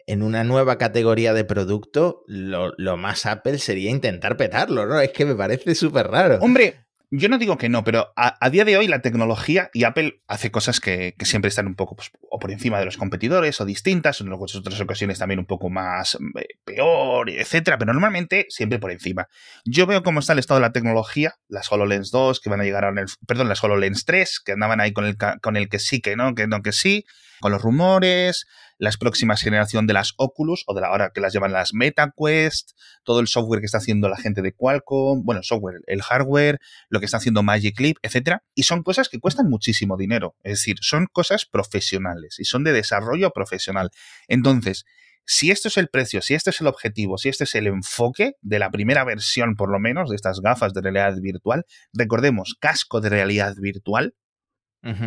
en 0.08 0.24
una 0.24 0.46
nueva 0.46 0.78
categoría 0.78 1.34
de 1.34 1.44
producto, 1.44 2.24
lo, 2.28 2.98
más 2.98 3.26
Apple 3.26 3.60
sería 3.60 3.92
intentar 3.92 4.38
petarlo, 4.38 4.86
¿no? 4.86 5.00
Es 5.02 5.12
que 5.12 5.26
me 5.26 5.36
parece 5.36 5.76
súper 5.76 6.08
raro. 6.08 6.40
Hombre, 6.40 6.88
yo 7.12 7.28
no 7.28 7.38
digo 7.38 7.58
que 7.58 7.68
no, 7.68 7.84
pero 7.84 8.14
a, 8.16 8.50
día 8.50 8.64
de 8.64 8.78
hoy 8.78 8.88
la 8.88 9.02
tecnología 9.02 9.70
y 9.74 9.84
Apple 9.84 10.22
hace 10.28 10.50
cosas 10.50 10.80
que, 10.80 11.14
siempre 11.20 11.50
están 11.50 11.68
un 11.68 11.76
poco 11.76 11.98
pues, 11.98 12.10
o 12.30 12.40
por 12.40 12.52
encima 12.52 12.80
de 12.80 12.86
los 12.86 12.96
competidores 12.96 13.60
o 13.60 13.66
distintas, 13.66 14.22
en 14.22 14.32
otras 14.32 14.80
ocasiones 14.80 15.20
también 15.20 15.40
un 15.40 15.46
poco 15.46 15.70
más 15.70 16.18
eh, 16.40 16.48
peor, 16.64 17.30
etcétera, 17.30 17.78
pero 17.78 17.92
normalmente 17.92 18.46
siempre 18.48 18.80
por 18.80 18.92
encima. 18.92 19.28
Yo 19.66 19.88
veo 19.88 20.04
cómo 20.04 20.22
está 20.22 20.32
el 20.34 20.40
estado 20.40 20.62
de 20.62 20.68
la 20.68 20.74
tecnología, 20.74 21.36
las 21.50 21.70
HoloLens 21.70 22.12
2 22.12 22.40
que 22.40 22.50
van 22.50 22.62
a 22.62 22.64
llegar 22.64 22.86
a 22.86 22.90
el, 22.90 23.08
perdón, 23.28 23.50
las 23.50 23.62
HoloLens 23.62 24.06
3 24.06 24.40
que 24.40 24.54
andaban 24.54 24.80
ahí 24.80 24.94
con 24.94 25.06
el, 25.06 25.18
con 25.42 25.58
el 25.58 25.68
que 25.68 25.80
sí, 25.80 26.00
que 26.00 26.16
no, 26.16 26.34
que 26.34 26.48
no, 26.48 26.62
que 26.62 26.72
sí, 26.72 27.06
con 27.40 27.52
los 27.52 27.62
rumores, 27.62 28.46
las 28.78 28.98
próximas 28.98 29.42
generación 29.42 29.88
de 29.88 29.94
las 29.94 30.14
Oculus 30.18 30.64
o 30.68 30.74
de 30.74 30.82
la 30.82 30.92
hora 30.92 31.12
que 31.14 31.22
las 31.22 31.34
llevan 31.34 31.52
las 31.52 31.74
MetaQuest, 31.74 32.72
todo 33.04 33.20
el 33.20 33.28
software 33.28 33.60
que 33.60 33.66
está 33.66 33.80
haciendo 33.80 34.10
la 34.10 34.18
gente 34.18 34.42
de 34.42 34.54
Qualcomm, 34.54 35.24
bueno, 35.24 35.42
software, 35.44 35.82
el 35.88 36.02
hardware, 36.02 36.60
lo 36.90 37.00
que 37.00 37.06
está 37.06 37.18
haciendo 37.18 37.44
Magic 37.44 37.80
Leap, 37.80 37.98
etcétera, 38.02 38.44
y 38.54 38.64
son 38.64 38.84
cosas 38.84 39.10
que 39.10 39.20
cuestan 39.20 39.50
muchísimo 39.50 39.98
dinero, 39.98 40.36
es 40.44 40.60
decir, 40.60 40.78
son 40.82 41.08
cosas 41.12 41.46
profesionales 41.46 42.36
y 42.40 42.46
son 42.46 42.64
de 42.64 42.74
desarrollo 42.74 43.32
profesional. 43.32 43.90
Entonces, 44.28 44.86
si 45.30 45.52
esto 45.52 45.68
es 45.68 45.76
el 45.76 45.90
precio, 45.90 46.22
si 46.22 46.36
este 46.36 46.52
es 46.52 46.62
el 46.62 46.68
objetivo, 46.68 47.18
si 47.18 47.28
este 47.28 47.44
es 47.44 47.54
el 47.56 47.68
enfoque 47.68 48.36
de 48.42 48.60
la 48.60 48.72
primera 48.72 49.04
versión, 49.04 49.56
por 49.56 49.70
lo 49.70 49.78
menos, 49.78 50.10
de 50.10 50.16
estas 50.16 50.40
gafas 50.40 50.74
de 50.74 50.82
realidad 50.82 51.16
virtual, 51.20 51.66
recordemos, 51.92 52.56
casco 52.60 53.02
de 53.02 53.10
realidad 53.10 53.54
virtual, 53.60 54.16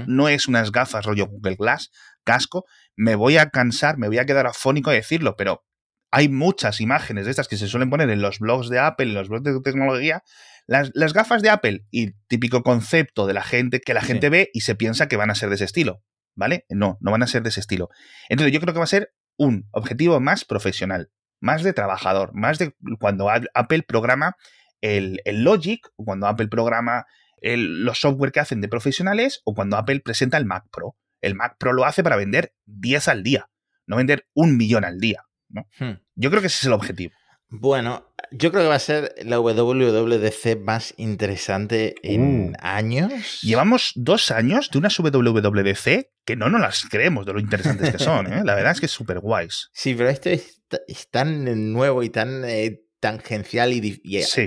no 0.07 0.29
es 0.29 0.47
unas 0.47 0.73
gafas 0.73 1.07
rollo 1.07 1.27
Google 1.27 1.57
Glass, 1.57 1.91
casco, 2.25 2.65
me 2.97 3.15
voy 3.15 3.39
a 3.39 3.51
cansar, 3.51 3.99
me 3.99 4.09
voy 4.09 4.19
a 4.19 4.27
quedar 4.27 4.47
afónico 4.47 4.91
de 4.91 4.97
decirlo, 4.97 5.37
pero 5.37 5.65
hay 6.11 6.29
muchas 6.29 6.81
imágenes 6.81 7.25
de 7.25 7.31
estas 7.31 7.49
que 7.49 7.57
se 7.57 7.69
suelen 7.69 7.91
poner 7.91 8.11
en 8.11 8.21
los 8.21 8.41
blogs 8.41 8.69
de 8.69 8.79
Apple, 8.79 9.07
en 9.07 9.15
los 9.15 9.29
blogs 9.29 9.45
de 9.45 9.61
tecnología, 9.61 10.23
las, 10.67 11.13
gafas 11.13 11.43
de 11.43 11.51
Apple 11.51 11.85
y 11.91 12.13
típico 12.29 12.63
concepto 12.63 13.27
de 13.27 13.35
la 13.35 13.43
gente 13.43 13.81
que 13.81 13.95
la 13.95 14.03
gente 14.03 14.29
ve 14.29 14.51
y 14.53 14.61
se 14.61 14.75
piensa 14.75 15.09
que 15.09 15.17
van 15.17 15.31
a 15.31 15.35
ser 15.35 15.49
de 15.49 15.57
ese 15.57 15.65
estilo, 15.65 16.03
¿vale? 16.37 16.65
No, 16.69 16.99
no 17.01 17.11
van 17.11 17.23
a 17.23 17.27
ser 17.27 17.43
de 17.43 17.49
ese 17.49 17.61
estilo. 17.61 17.89
Entonces 18.29 18.53
yo 18.53 18.61
creo 18.61 18.73
que 18.73 18.79
va 18.79 18.85
a 18.85 18.89
ser 18.89 19.13
un 19.37 19.67
objetivo 19.73 20.21
más 20.21 20.45
profesional, 20.45 21.11
más 21.41 21.63
de 21.63 21.73
trabajador, 21.73 22.31
más 22.35 22.59
de 22.59 22.75
cuando 23.01 23.29
Apple 23.31 23.83
programa 23.83 24.37
el, 24.81 25.21
Logic, 25.27 25.81
cuando 25.97 26.27
Apple 26.27 26.49
programa 26.49 27.05
los 27.43 28.01
software 28.01 28.33
que 28.33 28.41
hacen 28.41 28.61
de 28.61 28.69
profesionales, 28.69 29.41
o 29.45 29.55
cuando 29.55 29.77
Apple 29.77 30.01
presenta 30.01 30.37
el 30.37 30.47
Mac 30.47 30.65
Pro. 30.71 30.97
El 31.21 31.35
Mac 31.35 31.57
Pro 31.59 31.73
lo 31.73 31.85
hace 31.85 32.03
para 32.03 32.17
vender 32.17 32.55
10 32.67 33.09
al 33.09 33.23
día, 33.23 33.51
no 33.87 33.97
vender 33.97 34.27
un 34.35 34.57
millón 34.57 34.85
al 34.85 34.99
día. 34.99 35.25
Hmm. 35.49 35.95
Yo 36.15 36.31
creo 36.31 36.41
que 36.41 36.47
ese 36.47 36.59
es 36.59 36.65
el 36.65 36.73
objetivo. 36.73 37.13
Bueno, 37.53 38.15
yo 38.31 38.53
creo 38.53 38.63
que 38.63 38.69
va 38.69 38.77
a 38.77 38.79
ser 38.79 39.13
la 39.25 39.41
WWDC 39.41 40.61
más 40.61 40.95
interesante 40.97 41.97
en 42.03 42.51
uh. 42.51 42.53
años. 42.61 43.41
Llevamos 43.43 43.91
dos 43.97 44.31
años 44.31 44.71
de 44.71 44.79
unas 44.79 44.97
WWDC 44.97 46.11
que 46.25 46.37
no 46.37 46.49
nos 46.49 46.61
las 46.61 46.85
creemos 46.85 47.27
de 47.27 47.33
lo 47.33 47.41
interesantes 47.41 47.91
que 47.91 47.99
son. 47.99 48.33
¿eh? 48.33 48.43
La 48.45 48.55
verdad 48.55 48.73
es 48.73 48.81
que 48.81 48.87
es 48.87 48.93
súper 48.93 49.19
guays. 49.19 49.71
Sí, 49.73 49.95
pero 49.95 50.11
esto 50.11 50.31
es, 50.31 50.63
tan 51.11 51.73
nuevo 51.73 52.05
y 52.05 52.11
tan 52.11 52.45
eh, 52.45 52.83
tangencial 53.01 53.73
y, 53.73 53.81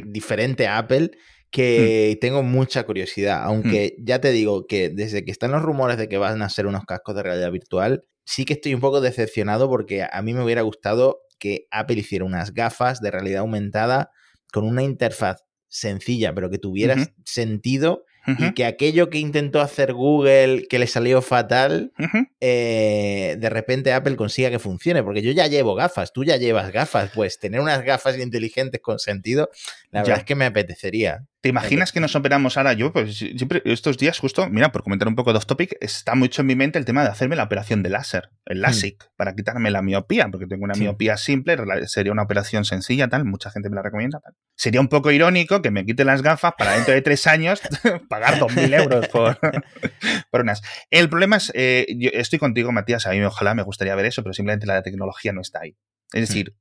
diferente 0.05 0.67
a 0.67 0.77
Apple 0.77 1.11
que 1.53 2.15
hmm. 2.15 2.19
tengo 2.19 2.43
mucha 2.43 2.83
curiosidad. 2.83 3.43
Aunque 3.43 3.95
hmm. 3.97 4.05
ya 4.05 4.19
te 4.19 4.31
digo 4.31 4.65
que 4.65 4.89
desde 4.89 5.23
que 5.23 5.31
están 5.31 5.51
los 5.51 5.61
rumores 5.61 5.97
de 5.97 6.09
que 6.09 6.17
van 6.17 6.41
a 6.41 6.49
ser 6.49 6.65
unos 6.65 6.83
cascos 6.83 7.15
de 7.15 7.23
realidad 7.23 7.51
virtual, 7.51 8.03
sí 8.25 8.43
que 8.43 8.53
estoy 8.53 8.73
un 8.73 8.81
poco 8.81 8.99
decepcionado 8.99 9.69
porque 9.69 10.05
a 10.11 10.21
mí 10.23 10.33
me 10.33 10.43
hubiera 10.43 10.63
gustado 10.63 11.19
que 11.37 11.67
Apple 11.71 11.97
hiciera 11.97 12.25
unas 12.25 12.53
gafas 12.53 13.01
de 13.01 13.11
realidad 13.11 13.41
aumentada 13.41 14.09
con 14.51 14.65
una 14.65 14.81
interfaz 14.81 15.43
sencilla, 15.67 16.33
pero 16.33 16.49
que 16.49 16.57
tuviera 16.57 16.95
sentido 17.23 18.03
y 18.25 18.53
que 18.53 18.65
aquello 18.65 19.09
que 19.09 19.19
intentó 19.19 19.59
hacer 19.59 19.93
Google, 19.93 20.65
que 20.69 20.79
le 20.79 20.87
salió 20.87 21.21
fatal, 21.21 21.91
eh, 22.39 23.35
de 23.37 23.49
repente 23.49 23.91
Apple 23.91 24.15
consiga 24.15 24.49
que 24.49 24.59
funcione, 24.59 25.03
porque 25.03 25.21
yo 25.21 25.31
ya 25.31 25.47
llevo 25.47 25.75
gafas, 25.75 26.13
tú 26.13 26.23
ya 26.23 26.37
llevas 26.37 26.71
gafas, 26.71 27.11
pues 27.13 27.37
tener 27.37 27.59
unas 27.59 27.83
gafas 27.83 28.17
inteligentes 28.17 28.81
con 28.81 28.97
sentido, 28.97 29.49
la 29.91 30.01
verdad 30.01 30.19
es 30.19 30.23
que 30.23 30.35
me 30.35 30.45
apetecería. 30.45 31.27
¿Te 31.43 31.49
imaginas 31.49 31.91
que 31.91 31.99
nos 31.99 32.15
operamos 32.15 32.55
ahora? 32.55 32.71
Yo, 32.71 32.93
pues 32.93 33.17
siempre, 33.17 33.61
estos 33.65 33.97
días, 33.97 34.17
justo, 34.17 34.49
mira, 34.49 34.71
por 34.71 34.81
comentar 34.81 35.09
un 35.09 35.15
poco 35.15 35.33
de 35.33 35.39
off 35.39 35.45
topic, 35.45 35.75
está 35.81 36.15
mucho 36.15 36.39
en 36.39 36.47
mi 36.47 36.55
mente 36.55 36.79
el 36.79 36.85
tema 36.85 37.03
de 37.03 37.09
hacerme 37.09 37.35
la 37.35 37.43
operación 37.43 37.83
de 37.83 37.89
láser, 37.89 38.29
el 38.45 38.59
hmm. 38.59 38.61
LASIK, 38.61 39.09
para 39.17 39.35
quitarme 39.35 39.69
la 39.69 39.81
miopía, 39.81 40.29
porque 40.29 40.47
tengo 40.47 40.63
una 40.63 40.75
miopía 40.75 41.17
simple, 41.17 41.57
sería 41.87 42.13
una 42.13 42.21
operación 42.21 42.63
sencilla, 42.63 43.09
tal, 43.09 43.25
mucha 43.25 43.51
gente 43.51 43.69
me 43.69 43.75
la 43.75 43.81
recomienda, 43.81 44.21
tal. 44.21 44.33
Sería 44.55 44.79
un 44.79 44.87
poco 44.87 45.11
irónico 45.11 45.61
que 45.61 45.69
me 45.69 45.85
quite 45.85 46.05
las 46.05 46.21
gafas 46.21 46.53
para 46.57 46.75
dentro 46.75 46.93
de 46.93 47.01
tres 47.01 47.27
años 47.27 47.61
pagar 48.09 48.39
dos 48.39 48.55
mil 48.55 48.73
euros 48.73 49.09
por, 49.09 49.37
por, 50.31 50.41
unas. 50.41 50.61
El 50.91 51.09
problema 51.09 51.35
es, 51.35 51.51
eh, 51.55 51.87
yo 51.97 52.09
estoy 52.13 52.39
contigo, 52.39 52.71
Matías, 52.71 53.05
a 53.05 53.11
mí 53.11 53.21
ojalá 53.21 53.53
me 53.53 53.63
gustaría 53.63 53.93
ver 53.95 54.05
eso, 54.05 54.23
pero 54.23 54.31
simplemente 54.31 54.65
la 54.65 54.81
tecnología 54.81 55.33
no 55.33 55.41
está 55.41 55.59
ahí. 55.63 55.75
Es 56.13 56.21
hmm. 56.21 56.23
decir, 56.23 56.55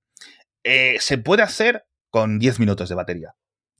eh, 0.64 0.96
se 0.98 1.18
puede 1.18 1.44
hacer 1.44 1.84
con 2.10 2.40
10 2.40 2.58
minutos 2.58 2.88
de 2.88 2.96
batería. 2.96 3.36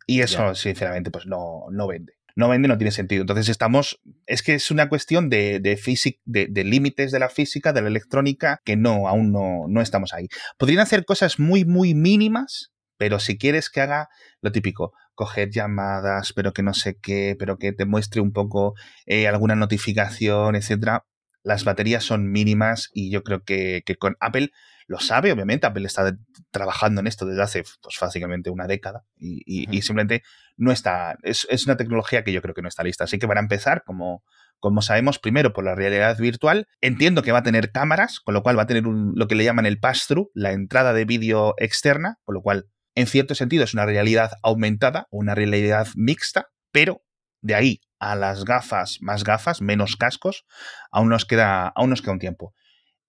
Y 0.06 0.20
eso, 0.20 0.54
sinceramente, 0.54 1.10
pues 1.10 1.26
no, 1.26 1.64
no 1.70 1.86
vende. 1.86 2.14
No 2.34 2.48
vende, 2.48 2.66
no 2.66 2.78
tiene 2.78 2.92
sentido. 2.92 3.22
Entonces 3.22 3.48
estamos, 3.48 4.00
es 4.26 4.42
que 4.42 4.54
es 4.54 4.70
una 4.70 4.88
cuestión 4.88 5.28
de, 5.28 5.60
de, 5.60 5.78
de, 6.24 6.46
de 6.50 6.64
límites 6.64 7.12
de 7.12 7.18
la 7.18 7.28
física, 7.28 7.72
de 7.72 7.82
la 7.82 7.88
electrónica, 7.88 8.60
que 8.64 8.76
no, 8.76 9.06
aún 9.06 9.32
no, 9.32 9.66
no 9.68 9.80
estamos 9.82 10.14
ahí. 10.14 10.28
Podrían 10.58 10.80
hacer 10.80 11.04
cosas 11.04 11.38
muy, 11.38 11.64
muy 11.64 11.94
mínimas, 11.94 12.72
pero 12.96 13.20
si 13.20 13.36
quieres 13.36 13.68
que 13.68 13.82
haga 13.82 14.08
lo 14.40 14.50
típico, 14.50 14.92
coger 15.14 15.50
llamadas, 15.50 16.32
pero 16.32 16.52
que 16.52 16.62
no 16.62 16.72
sé 16.72 16.96
qué, 17.00 17.36
pero 17.38 17.58
que 17.58 17.72
te 17.72 17.84
muestre 17.84 18.20
un 18.20 18.32
poco 18.32 18.74
eh, 19.06 19.28
alguna 19.28 19.54
notificación, 19.54 20.56
etcétera, 20.56 21.04
las 21.42 21.64
baterías 21.64 22.04
son 22.04 22.30
mínimas 22.30 22.90
y 22.94 23.10
yo 23.10 23.22
creo 23.22 23.42
que, 23.42 23.82
que 23.84 23.96
con 23.96 24.16
Apple 24.20 24.50
lo 24.92 25.00
sabe, 25.00 25.32
obviamente. 25.32 25.66
Apple 25.66 25.86
está 25.86 26.14
trabajando 26.50 27.00
en 27.00 27.06
esto 27.06 27.24
desde 27.24 27.42
hace, 27.42 27.62
pues, 27.62 27.96
básicamente 27.98 28.50
una 28.50 28.66
década 28.66 29.04
y, 29.16 29.64
simplemente 29.80 30.22
no 30.58 30.70
está. 30.70 31.16
Es, 31.22 31.46
una 31.66 31.78
tecnología 31.78 32.22
que 32.22 32.32
yo 32.32 32.42
creo 32.42 32.54
que 32.54 32.60
no 32.60 32.68
está 32.68 32.84
lista. 32.84 33.04
Así 33.04 33.18
que 33.18 33.26
van 33.26 33.38
a 33.38 33.40
empezar, 33.40 33.84
como, 33.84 34.22
como 34.58 34.82
sabemos, 34.82 35.18
primero 35.18 35.54
por 35.54 35.64
la 35.64 35.74
realidad 35.74 36.18
virtual. 36.18 36.68
Entiendo 36.82 37.22
que 37.22 37.32
va 37.32 37.38
a 37.38 37.42
tener 37.42 37.72
cámaras, 37.72 38.20
con 38.20 38.34
lo 38.34 38.42
cual 38.42 38.58
va 38.58 38.64
a 38.64 38.66
tener 38.66 38.84
lo 38.84 39.26
que 39.28 39.34
le 39.34 39.44
llaman 39.44 39.64
el 39.64 39.80
pass-through, 39.80 40.30
la 40.34 40.52
entrada 40.52 40.92
de 40.92 41.06
vídeo 41.06 41.54
externa, 41.56 42.18
con 42.24 42.34
lo 42.34 42.42
cual, 42.42 42.66
en 42.94 43.06
cierto 43.06 43.34
sentido, 43.34 43.64
es 43.64 43.72
una 43.72 43.86
realidad 43.86 44.32
aumentada 44.42 45.06
una 45.10 45.34
realidad 45.34 45.88
mixta, 45.96 46.48
pero 46.70 47.02
de 47.40 47.54
ahí 47.54 47.80
a 47.98 48.14
las 48.14 48.44
gafas, 48.44 48.98
más 49.00 49.24
gafas, 49.24 49.62
menos 49.62 49.96
cascos, 49.96 50.44
aún 50.90 51.08
nos 51.08 51.24
queda, 51.24 51.68
aún 51.68 51.88
nos 51.88 52.02
queda 52.02 52.12
un 52.12 52.18
tiempo. 52.18 52.54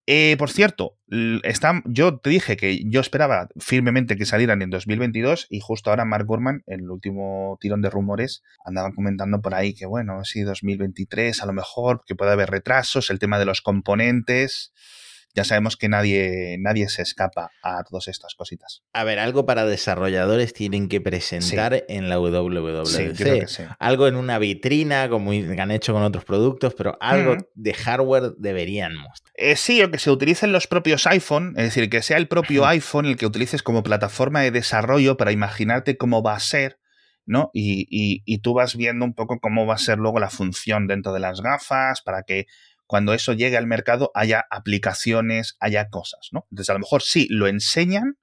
Eh, 0.06 0.36
por 0.38 0.50
cierto, 0.50 0.98
está, 1.44 1.82
yo 1.86 2.18
te 2.20 2.30
dije 2.30 2.58
que 2.58 2.82
yo 2.90 3.00
esperaba 3.00 3.48
firmemente 3.58 4.18
que 4.18 4.26
salieran 4.26 4.62
en 4.62 4.70
2022 4.70 5.48
y 5.50 5.62
justo 5.62 5.90
ahora 5.90 6.04
Mark 6.04 6.26
Gurman, 6.26 6.62
en 6.68 6.82
el 6.82 6.92
último 6.92 7.58
tirón 7.62 7.82
de 7.82 7.90
rumores, 7.90 8.44
andaban 8.66 8.92
comentando 8.92 9.42
por 9.42 9.54
ahí 9.56 9.74
que 9.74 9.86
bueno, 9.86 10.26
sí, 10.26 10.42
2023 10.42 11.42
a 11.42 11.46
lo 11.46 11.54
mejor, 11.54 12.02
que 12.06 12.16
puede 12.16 12.34
haber 12.34 12.50
retrasos, 12.50 13.10
el 13.12 13.20
tema 13.20 13.40
de 13.40 13.46
los 13.46 13.62
componentes 13.62 14.74
ya 15.36 15.44
sabemos 15.44 15.78
que 15.78 15.90
nadie, 15.90 16.58
nadie 16.60 16.88
se 16.90 17.02
escapa 17.02 17.52
a 17.64 17.84
todas 17.84 18.08
estas 18.08 18.36
cositas. 18.36 18.84
A 18.94 19.04
ver, 19.04 19.20
algo 19.20 19.46
para 19.46 19.66
desarrolladores 19.66 20.54
tienen 20.54 20.88
que 20.90 21.02
presentar 21.02 21.86
en 21.88 22.10
la 22.10 22.20
WWDC. 22.20 23.76
Algo 23.80 24.08
en 24.08 24.16
una 24.16 24.38
vitrina, 24.38 25.10
como 25.10 25.32
han 25.32 25.72
hecho 25.72 25.94
con 25.94 26.04
otros 26.04 26.26
productos, 26.26 26.76
pero 26.76 26.98
algo 27.02 27.38
de 27.56 27.74
hardware 27.74 28.34
deberían 28.38 28.96
mostrar. 28.96 29.34
Eh, 29.36 29.56
sí, 29.56 29.82
o 29.82 29.90
que 29.90 29.98
se 29.98 30.12
utilicen 30.12 30.52
los 30.52 30.68
propios 30.68 31.08
iPhone, 31.08 31.54
es 31.58 31.64
decir, 31.66 31.90
que 31.90 32.02
sea 32.02 32.18
el 32.18 32.28
propio 32.28 32.66
iPhone 32.68 33.06
el 33.06 33.18
que 33.18 33.26
utilices 33.26 33.64
como 33.64 33.82
plataforma 33.82 34.42
de 34.42 34.52
desarrollo 34.52 35.18
para 35.18 35.32
imaginarte 35.32 35.98
cómo 35.98 36.22
va 36.22 36.36
a 36.36 36.40
ser. 36.40 36.80
¿no? 37.26 37.52
Y, 37.54 37.88
y, 38.26 38.38
tú 38.40 38.54
vas 38.54 38.76
viendo 38.76 39.06
un 39.06 39.14
poco 39.14 39.40
cómo 39.40 39.66
va 39.66 39.76
a 39.76 39.78
ser 39.78 39.98
luego 39.98 40.20
la 40.20 40.30
función 40.30 40.88
dentro 40.88 41.14
de 41.14 41.22
las 41.22 41.40
gafas, 41.40 42.02
para 42.02 42.24
que 42.24 42.48
cuando 42.88 43.14
eso 43.14 43.34
llegue 43.34 43.58
al 43.58 43.68
mercado 43.68 44.12
haya 44.14 44.46
aplicaciones, 44.50 45.56
haya 45.60 45.90
cosas, 45.90 46.30
¿no? 46.32 46.48
Entonces, 46.52 46.70
a 46.70 46.74
lo 46.74 46.80
mejor 46.80 47.02
sí 47.02 47.28
lo 47.30 47.48
enseñan, 47.48 48.18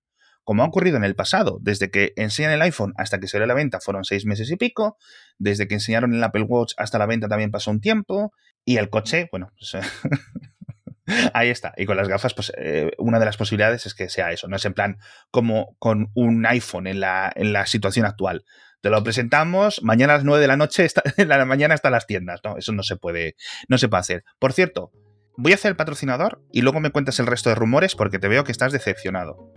como 0.44 0.62
ha 0.62 0.66
ocurrido 0.66 0.96
en 0.96 1.04
el 1.04 1.14
pasado. 1.14 1.58
Desde 1.60 1.90
que 1.90 2.12
enseñan 2.16 2.52
el 2.52 2.62
iPhone 2.62 2.92
hasta 2.96 3.20
que 3.20 3.28
salió 3.28 3.44
a 3.44 3.46
la 3.46 3.54
venta 3.54 3.80
fueron 3.80 4.04
seis 4.04 4.26
meses 4.26 4.50
y 4.50 4.56
pico. 4.56 4.96
Desde 5.38 5.68
que 5.68 5.74
enseñaron 5.74 6.14
el 6.14 6.22
Apple 6.22 6.42
Watch 6.42 6.74
hasta 6.76 6.98
la 6.98 7.06
venta 7.06 7.28
también 7.28 7.50
pasó 7.50 7.70
un 7.70 7.80
tiempo. 7.80 8.32
Y 8.64 8.76
el 8.76 8.90
coche, 8.90 9.28
bueno, 9.30 9.52
pues, 9.58 9.76
ahí 11.34 11.48
está. 11.50 11.72
Y 11.76 11.86
con 11.86 11.96
las 11.96 12.08
gafas, 12.08 12.34
pues 12.34 12.52
eh, 12.56 12.90
una 12.98 13.18
de 13.18 13.26
las 13.26 13.36
posibilidades 13.36 13.86
es 13.86 13.94
que 13.94 14.08
sea 14.08 14.32
eso. 14.32 14.48
No 14.48 14.56
es 14.56 14.64
en 14.64 14.74
plan 14.74 14.98
como 15.30 15.76
con 15.78 16.10
un 16.14 16.44
iPhone 16.46 16.86
en 16.86 17.00
la, 17.00 17.32
en 17.34 17.52
la 17.52 17.66
situación 17.66 18.06
actual 18.06 18.44
te 18.80 18.90
lo 18.90 19.02
presentamos, 19.02 19.82
mañana 19.82 20.14
a 20.14 20.16
las 20.16 20.24
9 20.24 20.40
de 20.40 20.48
la 20.48 20.56
noche, 20.56 20.86
en 21.16 21.28
la 21.28 21.44
mañana 21.44 21.74
están 21.74 21.92
las 21.92 22.06
tiendas. 22.06 22.40
No, 22.44 22.56
eso 22.56 22.72
no 22.72 22.82
se 22.82 22.96
puede, 22.96 23.36
no 23.68 23.78
se 23.78 23.88
puede 23.88 24.00
hacer. 24.00 24.24
Por 24.38 24.52
cierto, 24.52 24.90
voy 25.36 25.52
a 25.52 25.54
hacer 25.54 25.70
el 25.70 25.76
patrocinador 25.76 26.42
y 26.52 26.62
luego 26.62 26.80
me 26.80 26.90
cuentas 26.90 27.18
el 27.18 27.26
resto 27.26 27.48
de 27.48 27.54
rumores 27.54 27.94
porque 27.94 28.18
te 28.18 28.28
veo 28.28 28.44
que 28.44 28.52
estás 28.52 28.72
decepcionado. 28.72 29.52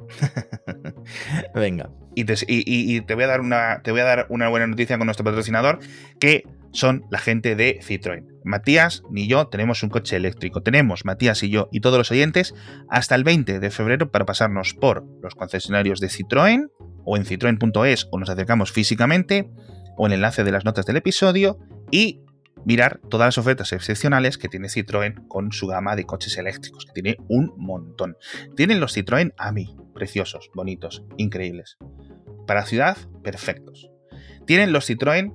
Venga. 1.55 1.89
Y 2.15 2.25
te, 2.25 3.13
voy 3.15 3.23
a 3.23 3.27
dar 3.27 3.41
una, 3.41 3.81
te 3.83 3.91
voy 3.91 4.01
a 4.01 4.05
dar 4.05 4.27
una 4.29 4.49
buena 4.49 4.67
noticia 4.67 4.97
con 4.97 5.07
nuestro 5.07 5.25
patrocinador, 5.25 5.79
que 6.19 6.43
son 6.71 7.05
la 7.11 7.19
gente 7.19 7.55
de 7.55 7.79
Citroën. 7.81 8.25
Matías 8.45 9.03
ni 9.09 9.27
yo 9.27 9.47
tenemos 9.47 9.83
un 9.83 9.89
coche 9.89 10.15
eléctrico. 10.15 10.61
Tenemos, 10.61 11.05
Matías 11.05 11.43
y 11.43 11.49
yo 11.49 11.69
y 11.71 11.81
todos 11.81 11.97
los 11.97 12.11
oyentes, 12.11 12.53
hasta 12.89 13.15
el 13.15 13.23
20 13.23 13.59
de 13.59 13.71
febrero 13.71 14.11
para 14.11 14.25
pasarnos 14.25 14.73
por 14.73 15.05
los 15.21 15.35
concesionarios 15.35 15.99
de 15.99 16.07
Citroën 16.07 16.69
o 17.05 17.17
en 17.17 17.25
citroen.es 17.25 18.07
o 18.11 18.19
nos 18.19 18.29
acercamos 18.29 18.71
físicamente 18.71 19.49
o 19.97 20.05
en 20.05 20.13
el 20.13 20.17
enlace 20.17 20.43
de 20.43 20.51
las 20.51 20.65
notas 20.65 20.85
del 20.85 20.97
episodio 20.97 21.59
y 21.91 22.21
mirar 22.65 22.99
todas 23.09 23.27
las 23.27 23.37
ofertas 23.37 23.73
excepcionales 23.73 24.37
que 24.37 24.47
tiene 24.47 24.67
Citroën 24.67 25.27
con 25.27 25.51
su 25.51 25.67
gama 25.67 25.95
de 25.95 26.05
coches 26.05 26.37
eléctricos, 26.37 26.85
que 26.85 27.01
tiene 27.01 27.17
un 27.27 27.53
montón. 27.57 28.17
Tienen 28.55 28.79
los 28.79 28.95
Citroën 28.95 29.33
AMI, 29.37 29.75
preciosos, 29.93 30.49
bonitos, 30.53 31.03
increíbles. 31.17 31.77
Para 32.47 32.65
ciudad, 32.65 32.97
perfectos. 33.23 33.89
Tienen 34.45 34.71
los 34.71 34.89
Citroën 34.89 35.33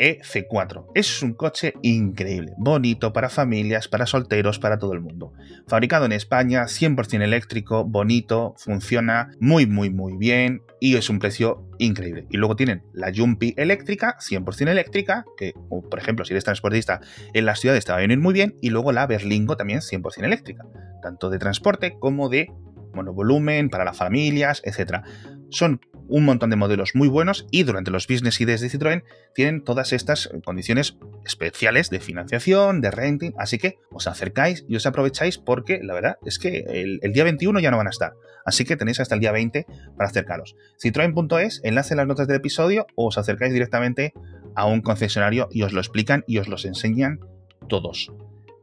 EC4. 0.00 0.86
Es 0.94 1.22
un 1.22 1.34
coche 1.34 1.74
increíble, 1.82 2.54
bonito 2.56 3.12
para 3.12 3.28
familias, 3.28 3.86
para 3.86 4.06
solteros, 4.06 4.58
para 4.58 4.78
todo 4.78 4.94
el 4.94 5.00
mundo. 5.00 5.34
Fabricado 5.68 6.06
en 6.06 6.12
España, 6.12 6.64
100% 6.64 7.22
eléctrico, 7.22 7.84
bonito, 7.84 8.54
funciona 8.56 9.30
muy 9.38 9.66
muy 9.66 9.90
muy 9.90 10.16
bien 10.16 10.62
y 10.80 10.96
es 10.96 11.10
un 11.10 11.18
precio 11.18 11.68
increíble. 11.78 12.26
Y 12.30 12.38
luego 12.38 12.56
tienen 12.56 12.82
la 12.94 13.12
Jumpy 13.14 13.54
eléctrica, 13.56 14.16
100% 14.18 14.68
eléctrica, 14.68 15.26
que 15.36 15.52
por 15.68 15.98
ejemplo 15.98 16.24
si 16.24 16.32
eres 16.32 16.44
transportista 16.44 17.00
en 17.34 17.44
las 17.44 17.60
ciudades 17.60 17.84
te 17.84 17.92
va 17.92 17.98
a 17.98 18.00
venir 18.00 18.18
muy 18.18 18.32
bien, 18.32 18.56
y 18.62 18.70
luego 18.70 18.92
la 18.92 19.06
Berlingo 19.06 19.56
también 19.56 19.80
100% 19.80 20.24
eléctrica, 20.24 20.64
tanto 21.02 21.28
de 21.28 21.38
transporte 21.38 21.96
como 21.98 22.28
de 22.30 22.50
monovolumen 22.94 23.68
para 23.68 23.84
las 23.84 23.96
familias, 23.96 24.62
etc. 24.64 25.02
Son 25.50 25.80
un 26.10 26.24
montón 26.24 26.50
de 26.50 26.56
modelos 26.56 26.94
muy 26.94 27.08
buenos 27.08 27.46
y 27.50 27.62
durante 27.62 27.90
los 27.90 28.06
business 28.06 28.40
ideas 28.40 28.60
de 28.60 28.68
Citroën 28.68 29.04
tienen 29.34 29.64
todas 29.64 29.92
estas 29.92 30.28
condiciones 30.44 30.96
especiales 31.24 31.88
de 31.88 32.00
financiación, 32.00 32.80
de 32.80 32.90
renting, 32.90 33.32
así 33.38 33.58
que 33.58 33.78
os 33.90 34.06
acercáis 34.06 34.64
y 34.68 34.76
os 34.76 34.86
aprovecháis 34.86 35.38
porque 35.38 35.80
la 35.82 35.94
verdad 35.94 36.18
es 36.24 36.38
que 36.38 36.64
el, 36.68 37.12
día 37.12 37.24
21 37.24 37.60
ya 37.60 37.70
no 37.70 37.76
van 37.76 37.86
a 37.86 37.90
estar, 37.90 38.12
así 38.44 38.64
que 38.64 38.76
tenéis 38.76 39.00
hasta 39.00 39.14
el 39.14 39.20
día 39.20 39.32
20 39.32 39.66
para 39.96 40.10
acercaros. 40.10 40.56
Citroën.es, 40.82 41.60
enlace 41.64 41.94
en 41.94 41.98
las 41.98 42.06
notas 42.06 42.26
del 42.26 42.36
episodio 42.36 42.86
o 42.96 43.06
os 43.06 43.18
acercáis 43.18 43.52
directamente 43.52 44.12
a 44.54 44.66
un 44.66 44.82
concesionario 44.82 45.48
y 45.50 45.62
os 45.62 45.72
lo 45.72 45.80
explican 45.80 46.24
y 46.26 46.38
os 46.38 46.48
los 46.48 46.64
enseñan 46.64 47.20
todos. 47.68 48.12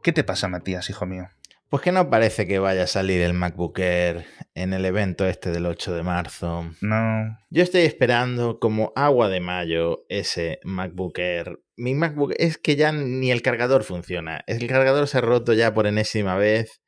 ¿Qué 0.04 0.12
te 0.12 0.24
pasa, 0.24 0.48
Matías, 0.48 0.90
hijo 0.90 1.06
mío? 1.06 1.30
Pues 1.70 1.84
que 1.84 1.92
no 1.92 2.10
parece 2.10 2.48
que 2.48 2.60
vaya 2.60 2.84
a 2.84 2.88
salir 2.88 3.20
el 3.20 3.34
MacBook 3.34 3.78
Air 3.80 4.26
en 4.58 4.74
el 4.74 4.86
evento 4.86 5.28
este 5.28 5.52
del 5.52 5.68
8 5.68 5.94
de 5.94 6.04
marzo. 6.04 6.72
No. 6.82 7.38
Yo 7.52 7.62
estoy 7.62 7.82
esperando 7.82 8.60
como 8.60 8.92
agua 8.96 9.30
de 9.30 9.40
mayo 9.40 10.06
ese 10.10 10.60
MacBook 10.64 11.20
Air. 11.20 11.60
Mi 11.76 11.94
MacBook 11.94 12.34
es 12.38 12.58
que 12.58 12.76
ya 12.76 12.92
ni 12.92 13.30
el 13.30 13.44
cargador 13.44 13.84
funciona. 13.84 14.42
El 14.48 14.66
cargador 14.68 15.08
se 15.08 15.20
ha 15.20 15.22
roto 15.22 15.54
ya 15.54 15.76
por 15.76 15.86
enésima 15.86 16.36
vez. 16.36 16.82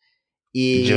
Y 0.51 0.91